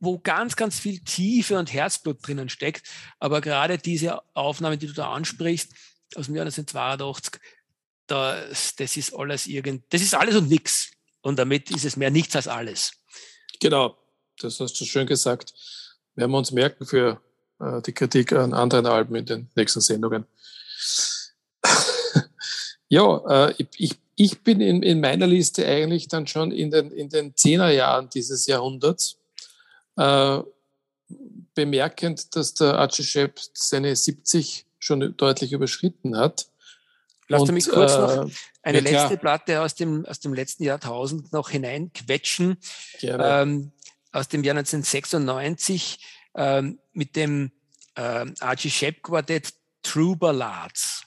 [0.00, 2.86] wo ganz, ganz viel Tiefe und Herzblut drinnen steckt.
[3.18, 5.72] Aber gerade diese Aufnahme, die du da ansprichst,
[6.14, 7.40] aus dem Jahr 1982,
[8.06, 10.90] das, das ist alles irgend, das ist alles und nichts.
[11.20, 12.92] Und damit ist es mehr nichts als alles.
[13.60, 13.98] Genau,
[14.38, 15.52] das hast du schön gesagt.
[16.14, 17.20] Werden wir uns merken für
[17.60, 20.24] äh, die Kritik an anderen Alben in den nächsten Sendungen.
[22.88, 27.08] ja, äh, ich, ich bin in, in meiner Liste eigentlich dann schon in den, in
[27.08, 29.16] den Zehnerjahren dieses Jahrhunderts.
[29.98, 30.42] Äh,
[31.54, 36.46] bemerkend, dass der Archie Shepp seine 70 schon deutlich überschritten hat.
[37.26, 38.30] Lass du mich kurz äh, noch
[38.62, 42.58] eine ja, letzte Platte aus dem, aus dem letzten Jahrtausend noch hineinquetschen.
[43.02, 43.72] Ähm,
[44.12, 45.98] aus dem Jahr 1996
[46.36, 47.50] ähm, mit dem
[47.96, 51.02] ähm, Archie Shepp Quartett True Ballads.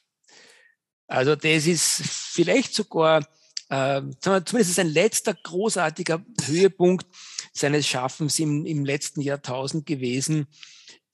[1.08, 3.26] Also das ist vielleicht sogar,
[3.70, 7.06] äh, zumindest ein letzter großartiger Höhepunkt
[7.52, 10.48] seines Schaffens im, im letzten Jahrtausend gewesen,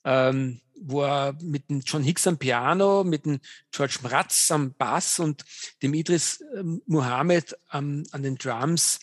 [0.04, 5.18] ähm, wo er mit dem John Hicks am Piano, mit dem George Mratz am Bass
[5.18, 5.44] und
[5.82, 9.00] dem Idris äh, Muhammad ähm, an den Drums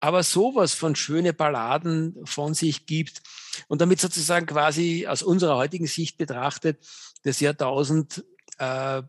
[0.00, 3.22] aber sowas von schöne Balladen von sich gibt
[3.68, 6.78] und damit sozusagen quasi aus unserer heutigen Sicht betrachtet
[7.22, 8.24] das Jahrtausend
[8.58, 9.02] äh,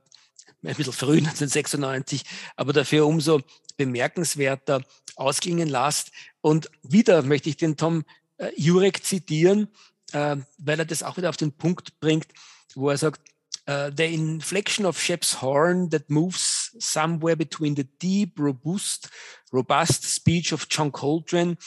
[0.63, 2.23] ein bisschen früh 1996,
[2.55, 3.41] aber dafür umso
[3.71, 4.81] bemerkenswerter
[5.15, 6.11] ausklingen lasst.
[6.41, 8.03] Und wieder möchte ich den Tom
[8.37, 9.67] äh, Jurek zitieren,
[10.13, 12.27] äh, weil er das auch wieder auf den Punkt bringt,
[12.75, 13.21] wo er sagt,
[13.67, 19.09] uh, the inflection of Shep's horn that moves somewhere between the deep, robust,
[19.51, 21.57] robust speech of John Coltrane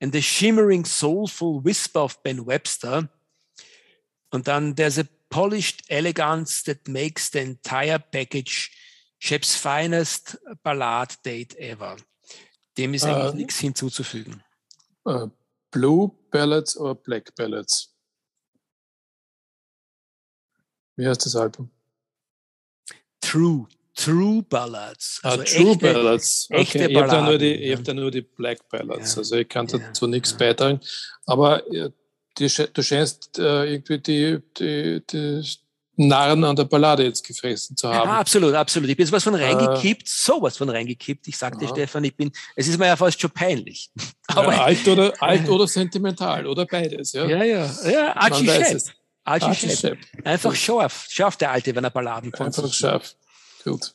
[0.00, 3.08] and the shimmering, soulful whisper of Ben Webster.
[4.32, 8.70] And then there's a polished elegance that makes the entire package
[9.24, 11.96] Shep's finest ballad date ever.
[12.76, 14.42] Dem ist eigentlich uh, nichts hinzuzufügen.
[15.06, 15.30] Uh,
[15.70, 17.96] blue Ballads or Black Ballads?
[20.96, 21.70] Wie heißt das Album?
[23.22, 23.66] True.
[23.94, 25.20] True Ballads.
[25.22, 26.48] Ah, also ah, True echte, Ballads.
[26.50, 26.60] Okay.
[26.60, 29.14] Echte ich habe da, nur die, hab da nur die Black Ballads.
[29.14, 29.18] Ja.
[29.20, 30.10] Also ich kann dazu ja.
[30.10, 30.36] nichts ja.
[30.36, 30.80] beitragen.
[31.24, 31.62] Aber
[32.36, 35.42] die, du scheinst äh, irgendwie die, die, die
[35.96, 38.08] Narren an der Ballade jetzt gefressen zu haben.
[38.08, 38.90] Ja, absolut, absolut.
[38.90, 41.28] Ich bin sowas von reingekippt, äh, sowas von reingekippt.
[41.28, 43.90] Ich sagte, Stefan, ich bin, es ist mir ja fast schon peinlich.
[44.26, 47.12] Aber, alt, oder, alt oder sentimental oder beides.
[47.12, 47.70] Ja, ja, ja.
[47.88, 48.82] ja Archie Shepp.
[49.24, 49.98] Archie, Archie Shepp.
[50.24, 50.58] Einfach Gut.
[50.58, 51.06] scharf.
[51.08, 52.56] Scharf der Alte, wenn er Balladen kommt.
[52.58, 53.14] Einfach scharf.
[53.62, 53.94] Gut.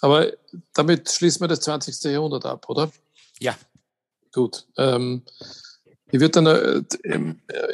[0.00, 0.32] Aber
[0.74, 2.02] damit schließen wir das 20.
[2.04, 2.90] Jahrhundert ab, oder?
[3.40, 3.56] Ja.
[4.32, 4.64] Gut.
[4.76, 5.22] Ähm,
[6.10, 6.82] ich würde dann äh,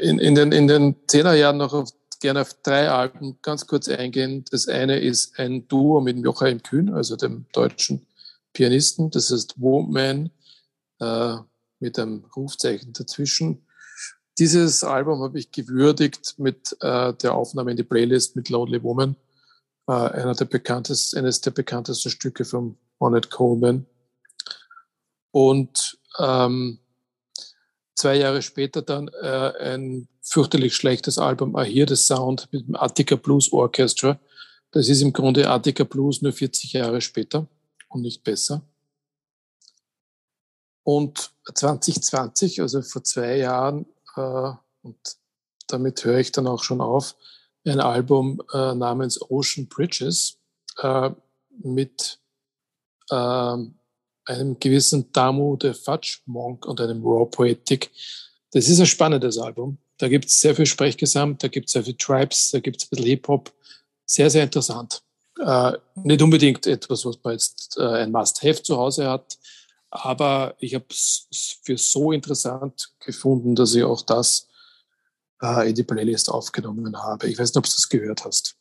[0.01, 1.91] in, in, den, in den Zehnerjahren noch auf,
[2.21, 4.45] gerne auf drei Alben ganz kurz eingehen.
[4.51, 8.07] Das eine ist ein Duo mit Joachim Kühn, also dem deutschen
[8.53, 10.31] Pianisten, das heißt Woman
[11.01, 11.37] äh,
[11.81, 13.67] mit einem Rufzeichen dazwischen.
[14.39, 19.17] Dieses Album habe ich gewürdigt mit äh, der Aufnahme in die Playlist mit Lonely Woman,
[19.87, 23.87] äh, einer der bekanntesten, eines der bekanntesten Stücke von Ornette Coleman.
[25.31, 26.79] Und ähm,
[27.95, 32.75] zwei Jahre später dann äh, ein fürchterlich schlechtes Album, I Hear the Sound mit dem
[32.75, 34.19] Attica Blues Orchestra.
[34.71, 37.47] Das ist im Grunde Attica Blues nur 40 Jahre später
[37.89, 38.63] und nicht besser.
[40.83, 44.51] Und 2020, also vor zwei Jahren, äh,
[44.83, 44.97] und
[45.69, 47.15] damit höre ich dann auch schon auf,
[47.67, 50.39] ein Album äh, namens Ocean Bridges
[50.79, 51.11] äh,
[51.63, 52.19] mit
[53.11, 53.57] äh,
[54.27, 57.91] einem gewissen Damu de Fudge Monk und einem Raw Poetic.
[58.53, 59.79] Das ist ein spannendes Album.
[59.99, 62.85] Da gibt es sehr viel Sprechgesang, da gibt es sehr viel Tribes, da gibt es
[62.85, 63.53] ein bisschen Hip-Hop.
[64.07, 65.03] Sehr, sehr interessant.
[65.41, 69.39] Äh, nicht unbedingt etwas, was man jetzt äh, ein Must-Have zu Hause hat,
[69.91, 71.29] aber ich habe es
[71.63, 74.49] für so interessant gefunden, dass ich auch das
[75.41, 77.29] äh, in die Playlist aufgenommen habe.
[77.29, 78.57] Ich weiß nicht, ob du das gehört hast.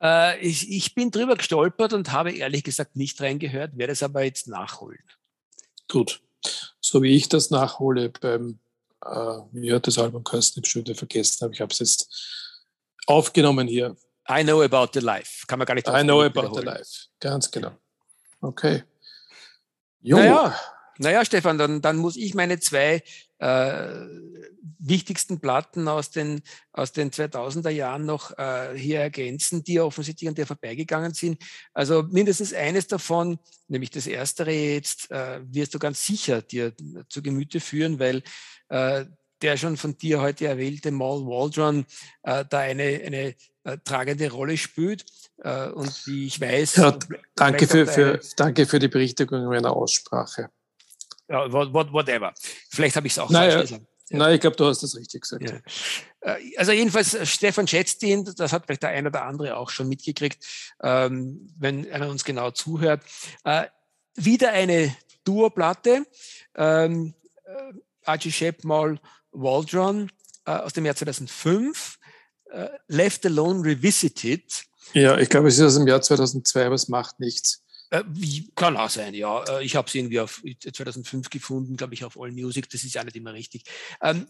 [0.00, 4.22] Äh, ich, ich, bin drüber gestolpert und habe ehrlich gesagt nicht reingehört, werde es aber
[4.22, 5.02] jetzt nachholen.
[5.88, 6.20] Gut.
[6.80, 8.58] So wie ich das nachhole beim,
[9.04, 12.54] äh, wie hat das Album geheißen, ich schon wieder vergessen, aber ich habe es jetzt
[13.06, 13.96] aufgenommen hier.
[14.28, 15.46] I know about the life.
[15.46, 17.08] Kann man gar nicht I know about the life.
[17.20, 17.72] Ganz genau.
[18.40, 18.84] Okay.
[20.00, 20.16] Jo.
[20.16, 20.60] Naja,
[20.98, 23.02] naja, Stefan, dann, dann muss ich meine zwei
[23.44, 24.06] äh,
[24.78, 26.42] wichtigsten Platten aus den,
[26.72, 31.42] aus den 2000er Jahren noch äh, hier ergänzen, die offensichtlich an dir vorbeigegangen sind.
[31.74, 33.38] Also mindestens eines davon,
[33.68, 36.72] nämlich das erstere jetzt, äh, wirst du ganz sicher dir
[37.08, 38.22] zu Gemüte führen, weil
[38.68, 39.04] äh,
[39.42, 41.84] der schon von dir heute erwählte Mal Waldron
[42.22, 43.34] äh, da eine, eine
[43.64, 45.04] äh, tragende Rolle spielt.
[45.42, 46.76] Äh, und wie ich weiß.
[46.76, 46.98] Ja,
[47.34, 50.48] danke, für, für, danke für die Berichtigung meiner Aussprache.
[51.28, 52.34] Ja, whatever.
[52.70, 53.86] Vielleicht habe ich es auch naja, falsch gesagt.
[54.10, 54.18] Ja.
[54.18, 55.42] Nein, ich glaube, du hast das richtig gesagt.
[55.48, 55.60] Ja.
[56.20, 59.70] Äh, also jedenfalls, äh, Stefan schätzt ihn, das hat vielleicht der eine oder andere auch
[59.70, 60.44] schon mitgekriegt,
[60.82, 63.02] ähm, wenn einer uns genau zuhört.
[63.44, 63.66] Äh,
[64.14, 64.94] wieder eine
[65.24, 66.06] Duo-Platte,
[66.54, 67.14] ähm,
[68.04, 69.00] Archie Shep mal
[69.32, 70.12] Waldron
[70.44, 71.98] aus dem Jahr 2005,
[72.86, 74.64] Left Alone Revisited.
[74.92, 77.63] Ja, ich glaube, es ist aus dem Jahr 2002, aber es macht nichts.
[77.94, 78.02] Äh,
[78.56, 79.44] kann auch sein, ja.
[79.44, 82.68] Äh, ich habe sie irgendwie auf 2005 gefunden, glaube ich, auf All Music.
[82.70, 83.64] Das ist ja nicht immer richtig.
[84.02, 84.26] Ähm,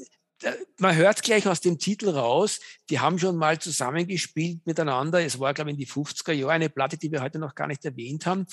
[0.78, 2.60] man hört gleich aus dem Titel raus,
[2.90, 5.24] die haben schon mal zusammengespielt miteinander.
[5.24, 7.66] Es war, glaube ich, in die 50er Jahre eine Platte, die wir heute noch gar
[7.66, 8.46] nicht erwähnt haben.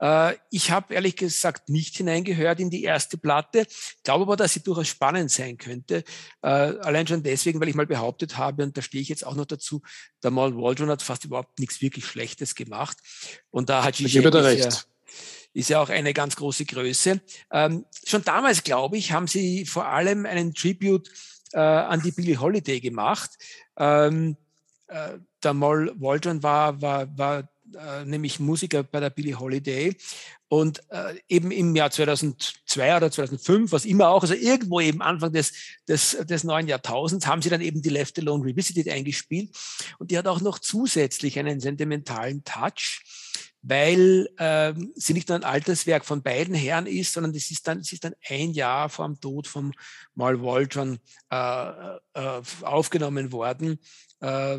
[0.00, 3.66] Äh, ich habe ehrlich gesagt nicht hineingehört in die erste Platte,
[4.02, 6.04] glaube aber, dass sie durchaus spannend sein könnte.
[6.42, 9.34] Äh, allein schon deswegen, weil ich mal behauptet habe, und da stehe ich jetzt auch
[9.34, 9.82] noch dazu,
[10.22, 12.98] der Mal Waldron hat fast überhaupt nichts wirklich Schlechtes gemacht.
[13.50, 14.88] Und da hat Gigi recht.
[15.56, 17.18] Ist ja auch eine ganz große Größe.
[17.50, 21.10] Ähm, schon damals, glaube ich, haben sie vor allem einen Tribute
[21.54, 23.30] äh, an die Billie Holiday gemacht.
[23.78, 24.36] Ähm,
[24.88, 29.96] äh, der Moll Waldron war, war, war äh, nämlich Musiker bei der Billie Holiday
[30.48, 35.32] und äh, eben im Jahr 2002 oder 2005, was immer auch, also irgendwo eben Anfang
[35.32, 35.54] des,
[35.88, 39.56] des, des neuen Jahrtausends, haben sie dann eben die Left Alone Revisited eingespielt
[39.98, 43.02] und die hat auch noch zusätzlich einen sentimentalen Touch
[43.68, 47.80] weil ähm, sie nicht nur ein Alterswerk von beiden Herren ist, sondern es ist dann,
[47.80, 49.72] es ist dann ein Jahr vor dem Tod von
[50.14, 50.98] Mal Waldron
[51.30, 53.80] äh, äh, aufgenommen worden
[54.20, 54.58] äh,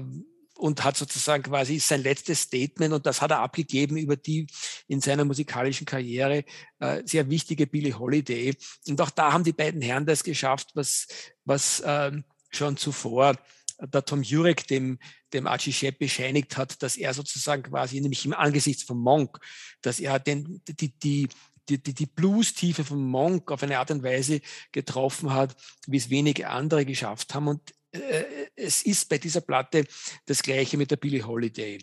[0.56, 4.48] und hat sozusagen quasi sein letztes Statement und das hat er abgegeben über die
[4.88, 6.44] in seiner musikalischen Karriere
[6.80, 8.58] äh, sehr wichtige Billie Holiday.
[8.90, 11.08] Und auch da haben die beiden Herren das geschafft, was,
[11.46, 12.12] was äh,
[12.50, 13.36] schon zuvor
[13.80, 15.00] der Tom Jurek dem,
[15.34, 19.40] dem Archie Shepp bescheinigt hat, dass er sozusagen quasi, nämlich im Angesichts von Monk,
[19.82, 21.28] dass er den, die, die,
[21.70, 25.56] die, die, die Blues-Tiefe von Monk auf eine Art und Weise getroffen hat,
[25.86, 27.48] wie es wenige andere geschafft haben.
[27.48, 28.24] Und äh,
[28.56, 29.86] es ist bei dieser Platte
[30.26, 31.80] das Gleiche mit der Billie Holiday.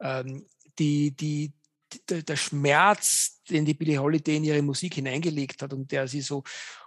[0.00, 0.46] Ähm,
[0.78, 1.52] die, die,
[2.08, 6.20] der, der Schmerz, den die Billie Holiday in ihre Musik hineingelegt hat und der sie
[6.20, 6.42] so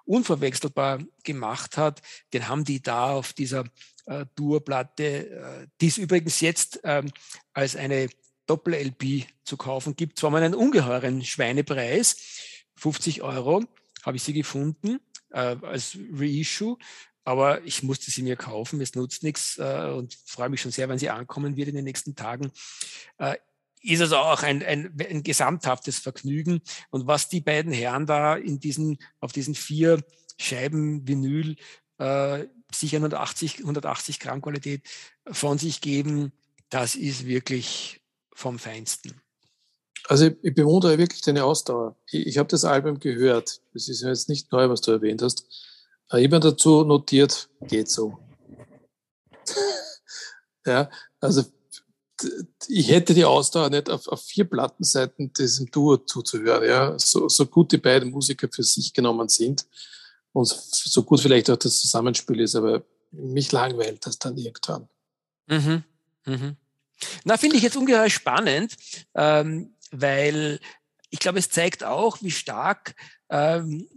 [0.05, 2.01] unverwechselbar gemacht hat,
[2.33, 3.65] den haben die da auf dieser
[4.05, 7.11] äh, Dur-Platte, äh, die es übrigens jetzt ähm,
[7.53, 8.09] als eine
[8.47, 10.19] Doppel-LP zu kaufen gibt.
[10.19, 12.17] Zwar mal einen ungeheuren Schweinepreis,
[12.77, 13.63] 50 Euro
[14.03, 14.99] habe ich sie gefunden
[15.31, 16.77] äh, als Reissue,
[17.23, 20.89] aber ich musste sie mir kaufen, es nutzt nichts äh, und freue mich schon sehr,
[20.89, 22.51] wenn sie ankommen wird in den nächsten Tagen.
[23.17, 23.37] Äh,
[23.81, 26.61] ist also auch ein, ein, ein gesamthaftes Vergnügen.
[26.89, 30.03] Und was die beiden Herren da in diesen, auf diesen vier
[30.39, 31.55] Scheiben Vinyl
[31.99, 34.81] äh, sicher 180, 180 Gramm Qualität
[35.31, 36.31] von sich geben,
[36.69, 38.01] das ist wirklich
[38.33, 39.21] vom Feinsten.
[40.07, 41.95] Also ich, bewundere wirklich deine Ausdauer.
[42.11, 43.61] Ich, ich habe das Album gehört.
[43.73, 45.45] Das ist ja jetzt nicht neu, was du erwähnt hast.
[46.11, 48.19] Äh, ich habe dazu notiert, geht so.
[50.65, 50.89] ja,
[51.19, 51.43] also
[52.67, 57.45] ich hätte die Ausdauer nicht auf, auf vier Plattenseiten diesem Duo zuzuhören, ja, so, so
[57.45, 59.65] gut die beiden Musiker für sich genommen sind
[60.35, 64.89] und so gut vielleicht auch das Zusammenspiel ist, aber mich langweilt das dann irgendwann.
[65.47, 65.83] Mhm.
[66.25, 66.57] Mhm.
[67.23, 68.75] Na, finde ich jetzt ungeheuer spannend,
[69.13, 70.59] ähm, weil
[71.09, 72.95] ich glaube, es zeigt auch, wie stark
[73.29, 73.87] ähm,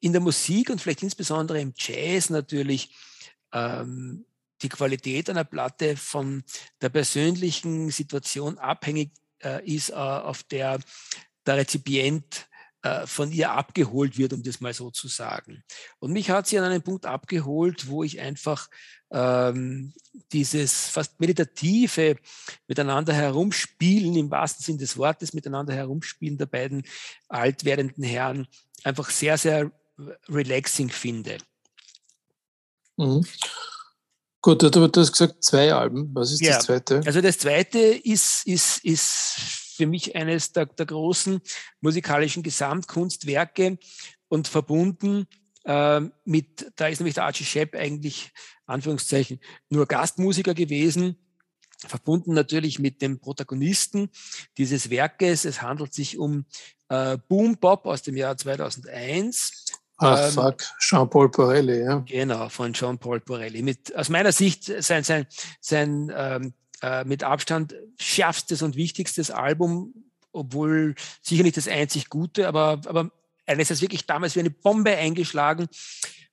[0.00, 2.96] in der Musik und vielleicht insbesondere im Jazz natürlich
[3.52, 4.24] ähm,
[4.62, 6.42] die Qualität einer Platte von
[6.80, 9.12] der persönlichen Situation abhängig
[9.44, 10.80] äh, ist, äh, auf der
[11.46, 12.48] der Rezipient
[12.82, 15.64] äh, von ihr abgeholt wird, um das mal so zu sagen.
[15.98, 18.68] Und mich hat sie an einem Punkt abgeholt, wo ich einfach
[19.10, 19.94] ähm,
[20.32, 22.16] dieses fast meditative
[22.66, 26.84] miteinander herumspielen, im wahrsten Sinn des Wortes, miteinander herumspielen der beiden
[27.28, 28.46] alt werdenden Herren
[28.84, 29.72] einfach sehr, sehr
[30.28, 31.38] relaxing finde.
[32.96, 33.26] Mhm.
[34.40, 36.14] Gut, du hast gesagt zwei Alben.
[36.14, 37.02] Was ist ja, das zweite?
[37.04, 41.40] Also das zweite ist, ist, ist für mich eines der, der großen
[41.80, 43.78] musikalischen Gesamtkunstwerke
[44.26, 45.26] und verbunden
[45.64, 48.32] äh, mit, da ist nämlich der Archie Shepp eigentlich,
[48.66, 51.16] Anführungszeichen, nur Gastmusiker gewesen,
[51.78, 54.10] verbunden natürlich mit dem Protagonisten
[54.56, 55.44] dieses Werkes.
[55.44, 56.44] Es handelt sich um
[56.88, 59.66] äh, Boom Bop aus dem Jahr 2001
[60.00, 62.04] Ach, ähm, fuck, Jean-Paul Borelli, ja.
[62.06, 63.62] Genau, von Jean-Paul Borelli.
[63.62, 65.26] Mit, aus meiner Sicht sein, sein,
[65.60, 69.94] sein ähm, äh, mit Abstand schärfstes und wichtigstes Album,
[70.32, 73.10] obwohl sicher nicht das einzig gute, aber, aber
[73.46, 75.68] eines, das wirklich damals wie eine Bombe eingeschlagen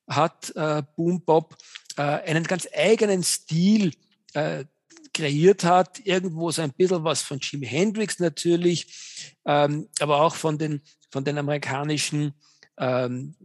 [0.08, 1.56] hat, äh, Boom Bop,
[1.98, 3.94] äh, einen ganz eigenen Stil
[4.34, 4.66] äh,
[5.14, 10.58] kreiert hat, irgendwo so ein bisschen was von Jimi Hendrix natürlich, ähm, aber auch von
[10.58, 12.34] den, von den amerikanischen
[12.78, 13.36] ähm,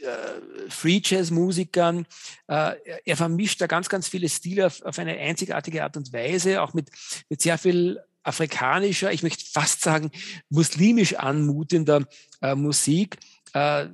[0.00, 2.06] äh, Free Jazz Musikern.
[2.48, 2.74] Äh,
[3.04, 6.74] er vermischt da ganz, ganz viele Stile auf, auf eine einzigartige Art und Weise, auch
[6.74, 6.90] mit,
[7.28, 10.10] mit sehr viel afrikanischer, ich möchte fast sagen
[10.50, 12.06] muslimisch anmutender
[12.42, 13.16] äh, Musik.
[13.54, 13.86] Äh,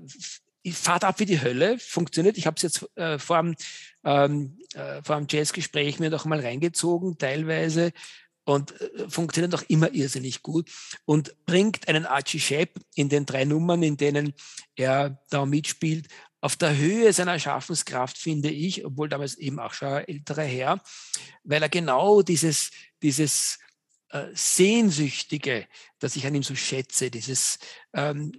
[0.72, 2.36] fahrt ab wie die Hölle, funktioniert.
[2.38, 3.54] Ich habe es jetzt äh, vor dem,
[4.04, 7.92] ähm, äh, vor Jazzgespräch mir noch mal reingezogen, teilweise
[8.46, 10.70] und äh, funktioniert auch immer irrsinnig gut
[11.04, 14.32] und bringt einen Archie Shepp in den drei Nummern, in denen
[14.76, 16.06] er da mitspielt,
[16.40, 20.80] auf der Höhe seiner Schaffenskraft, finde ich, obwohl damals eben auch schon ein älterer Herr,
[21.42, 22.70] weil er genau dieses,
[23.02, 23.58] dieses
[24.10, 25.66] äh, Sehnsüchtige,
[25.98, 27.58] das ich an ihm so schätze, dieses
[27.94, 28.32] ähm,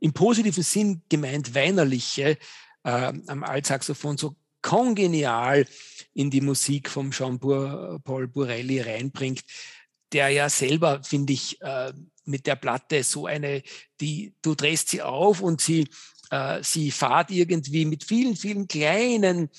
[0.00, 2.36] im positiven Sinn gemeint weinerliche
[2.82, 5.66] äh, am Altsaxophon so kongenial
[6.14, 9.44] in die Musik vom Jean-Paul Borelli reinbringt,
[10.12, 11.92] der ja selber, finde ich, äh,
[12.24, 13.62] mit der Platte so eine,
[14.00, 15.86] die, du drehst sie auf und sie,
[16.30, 19.50] äh, sie fahrt irgendwie mit vielen, vielen kleinen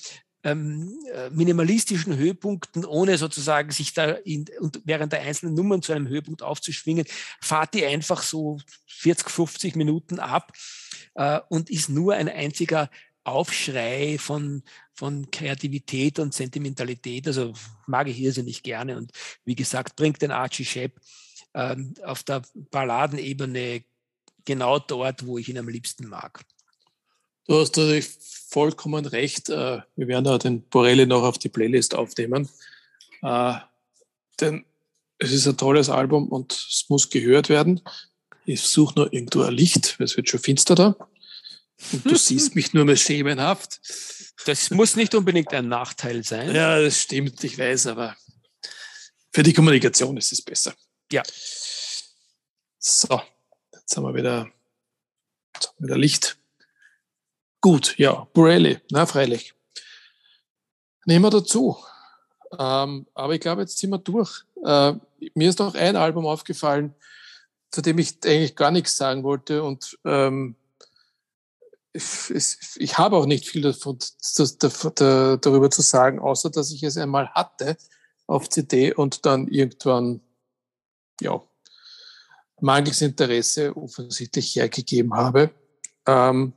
[0.42, 5.92] ähm, äh, minimalistischen Höhepunkten, ohne sozusagen sich da in, und während der einzelnen Nummern zu
[5.92, 7.06] einem Höhepunkt aufzuschwingen,
[7.40, 10.52] fahrt die einfach so 40, 50 Minuten ab
[11.14, 12.90] äh, und ist nur ein einziger
[13.26, 14.62] Aufschrei von,
[14.94, 17.26] von Kreativität und Sentimentalität.
[17.26, 17.52] Also
[17.86, 18.96] mag ich irrsinnig gerne.
[18.96, 19.12] Und
[19.44, 21.00] wie gesagt, bringt den Archie Shepp
[21.54, 23.82] ähm, auf der Balladenebene
[24.44, 26.44] genau dort, wo ich ihn am liebsten mag.
[27.48, 28.08] Du hast natürlich
[28.48, 29.48] vollkommen recht.
[29.50, 32.48] Äh, wir werden da den Borelli noch auf die Playlist aufnehmen.
[33.22, 33.54] Äh,
[34.40, 34.64] denn
[35.18, 37.80] es ist ein tolles Album und es muss gehört werden.
[38.44, 40.96] Ich suche nur irgendwo ein Licht, weil es wird schon finster da.
[41.92, 43.80] Und du siehst mich nur mehr schemenhaft.
[44.46, 46.54] Das muss nicht unbedingt ein Nachteil sein.
[46.54, 48.16] Ja, das stimmt, ich weiß, aber
[49.32, 50.74] für die Kommunikation ist es besser.
[51.12, 51.22] Ja.
[52.78, 53.20] So,
[53.72, 54.52] jetzt haben wir wieder, haben
[55.78, 56.38] wir wieder Licht.
[57.60, 59.54] Gut, ja, Borelli, na freilich.
[61.04, 61.76] Nehmen wir dazu.
[62.58, 64.44] Ähm, aber ich glaube, jetzt sind wir durch.
[64.64, 64.94] Äh,
[65.34, 66.94] mir ist noch ein Album aufgefallen,
[67.70, 70.56] zu dem ich eigentlich gar nichts sagen wollte und ähm,
[71.96, 77.76] ich, habe auch nicht viel darüber zu sagen, außer dass ich es einmal hatte
[78.26, 80.20] auf CD und dann irgendwann,
[81.20, 81.42] ja,
[82.60, 85.50] mangels Interesse offensichtlich hergegeben habe.
[86.06, 86.54] Ähm,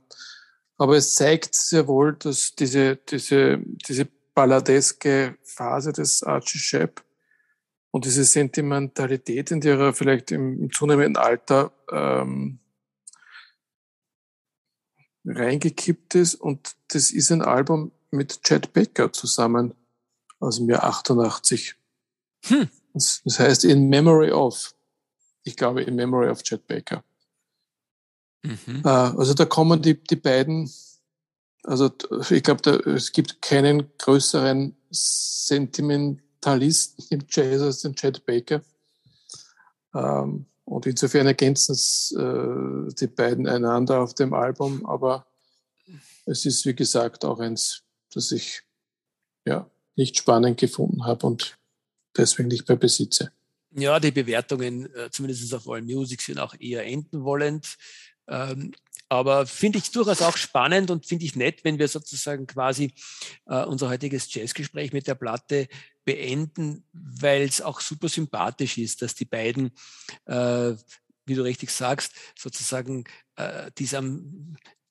[0.78, 7.04] aber es zeigt sehr wohl, dass diese, diese, diese balladeske Phase des Archie Shepp
[7.90, 12.60] und diese Sentimentalität, in der er vielleicht im, im zunehmenden Alter ähm,
[15.24, 16.34] reingekippt ist.
[16.34, 19.74] Und das ist ein Album mit Chad Baker zusammen
[20.40, 21.76] aus dem Jahr 88.
[22.46, 22.68] Hm.
[22.92, 24.74] Das, das heißt In Memory of.
[25.44, 27.04] Ich glaube, In Memory of Chet Baker.
[28.42, 28.82] Mhm.
[28.84, 30.68] Äh, also da kommen die, die beiden,
[31.62, 31.92] also
[32.30, 38.62] ich glaube, es gibt keinen größeren Sentimentalisten im Jazz als den Chet Baker.
[39.94, 41.74] Ähm, und insofern ergänzen
[42.16, 45.26] äh, die beiden einander auf dem Album, aber
[46.26, 47.82] es ist, wie gesagt, auch eins,
[48.14, 48.62] das ich
[49.44, 51.58] ja, nicht spannend gefunden habe und
[52.16, 53.32] deswegen nicht mehr besitze.
[53.72, 57.76] Ja, die Bewertungen, äh, zumindest auf All Music, sind auch eher enden wollend.
[58.28, 58.72] Ähm,
[59.10, 62.94] aber finde ich durchaus auch spannend und finde ich nett, wenn wir sozusagen quasi
[63.46, 65.66] äh, unser heutiges Jazzgespräch mit der Platte
[66.04, 69.72] beenden, weil es auch super sympathisch ist, dass die beiden,
[70.26, 70.74] äh,
[71.26, 73.04] wie du richtig sagst, sozusagen
[73.34, 73.88] äh, die,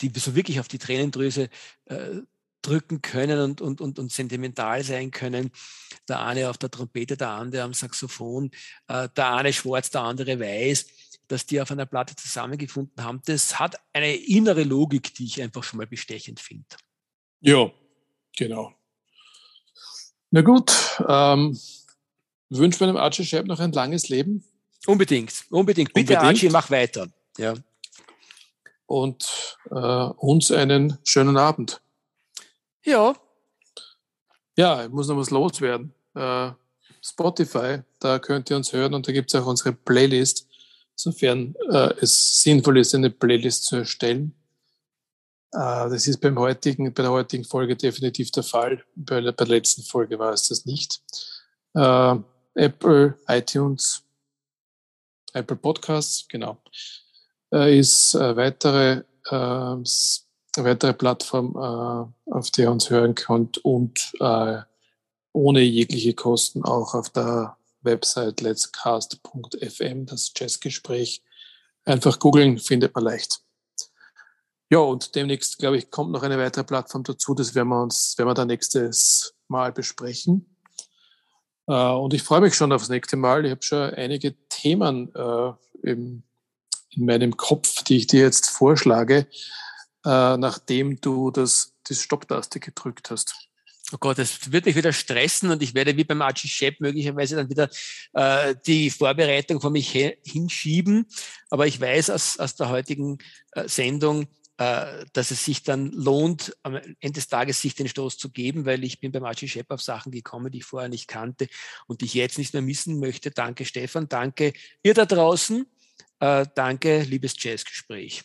[0.02, 1.50] die so wirklich auf die Tränendrüse
[1.86, 2.18] äh,
[2.62, 5.50] drücken können und, und, und, und sentimental sein können.
[6.10, 8.52] Der eine auf der Trompete, der andere am Saxophon,
[8.90, 10.88] äh, der eine schwarz, der andere weiß
[11.30, 15.64] dass die auf einer Platte zusammengefunden haben, das hat eine innere Logik, die ich einfach
[15.64, 16.66] schon mal bestechend finde.
[17.40, 17.72] Ja,
[18.36, 18.74] genau.
[20.32, 20.72] Na gut,
[21.08, 21.58] ähm,
[22.50, 24.44] wünschen wir dem Archie Scheib noch ein langes Leben.
[24.86, 25.94] Unbedingt, unbedingt.
[25.94, 26.36] Bitte unbedingt.
[26.36, 27.08] Archie, mach weiter.
[27.38, 27.54] Ja.
[28.88, 31.80] Und äh, uns einen schönen Abend.
[32.84, 33.16] Ja.
[34.58, 35.94] Ja, ich muss noch was loswerden.
[36.16, 36.52] Äh,
[37.02, 40.49] Spotify, da könnt ihr uns hören und da gibt es auch unsere Playlist
[41.00, 44.34] sofern äh, es sinnvoll ist, eine Playlist zu erstellen.
[45.54, 48.84] Äh, das ist beim heutigen, bei der heutigen Folge definitiv der Fall.
[48.96, 51.02] Bei, bei der letzten Folge war es das nicht.
[51.74, 52.16] Äh,
[52.56, 54.04] Apple, iTunes,
[55.32, 56.62] Apple Podcasts, genau,
[57.54, 59.84] äh, ist eine weitere, äh,
[60.58, 64.12] weitere Plattform, äh, auf der ihr uns hören könnt und
[65.32, 71.24] ohne jegliche Kosten auch auf der Website letscast.fm, das Jazzgespräch.
[71.86, 73.42] Einfach googeln, findet man leicht.
[74.70, 77.34] Ja, und demnächst, glaube ich, kommt noch eine weitere Plattform dazu.
[77.34, 80.58] Das werden wir uns, werden wir dann nächstes Mal besprechen.
[81.68, 83.46] Äh, und ich freue mich schon aufs nächste Mal.
[83.46, 85.54] Ich habe schon einige Themen äh,
[85.84, 86.24] in
[86.96, 89.28] meinem Kopf, die ich dir jetzt vorschlage,
[90.06, 93.49] äh, nachdem du das, die Stopptaste gedrückt hast
[93.92, 97.36] oh Gott, das wird mich wieder stressen und ich werde wie beim Archie Shep möglicherweise
[97.36, 97.70] dann wieder
[98.14, 99.92] äh, die Vorbereitung von mich
[100.26, 101.08] hinschieben.
[101.50, 103.18] Aber ich weiß aus, aus der heutigen
[103.52, 104.28] äh, Sendung,
[104.58, 108.66] äh, dass es sich dann lohnt, am Ende des Tages sich den Stoß zu geben,
[108.66, 111.48] weil ich bin beim Archie Shep auf Sachen gekommen, die ich vorher nicht kannte
[111.88, 113.32] und die ich jetzt nicht mehr missen möchte.
[113.32, 114.10] Danke, Stefan.
[114.10, 115.66] Danke, ihr da draußen.
[116.20, 118.24] Äh, danke, liebes Jazzgespräch.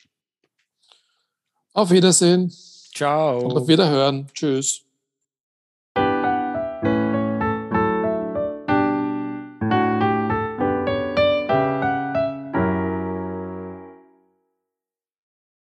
[1.73, 2.53] Auf Wiedersehen.
[2.95, 3.39] Ciao.
[3.41, 4.29] Und auf Wiederhören.
[4.33, 4.84] Tschüss.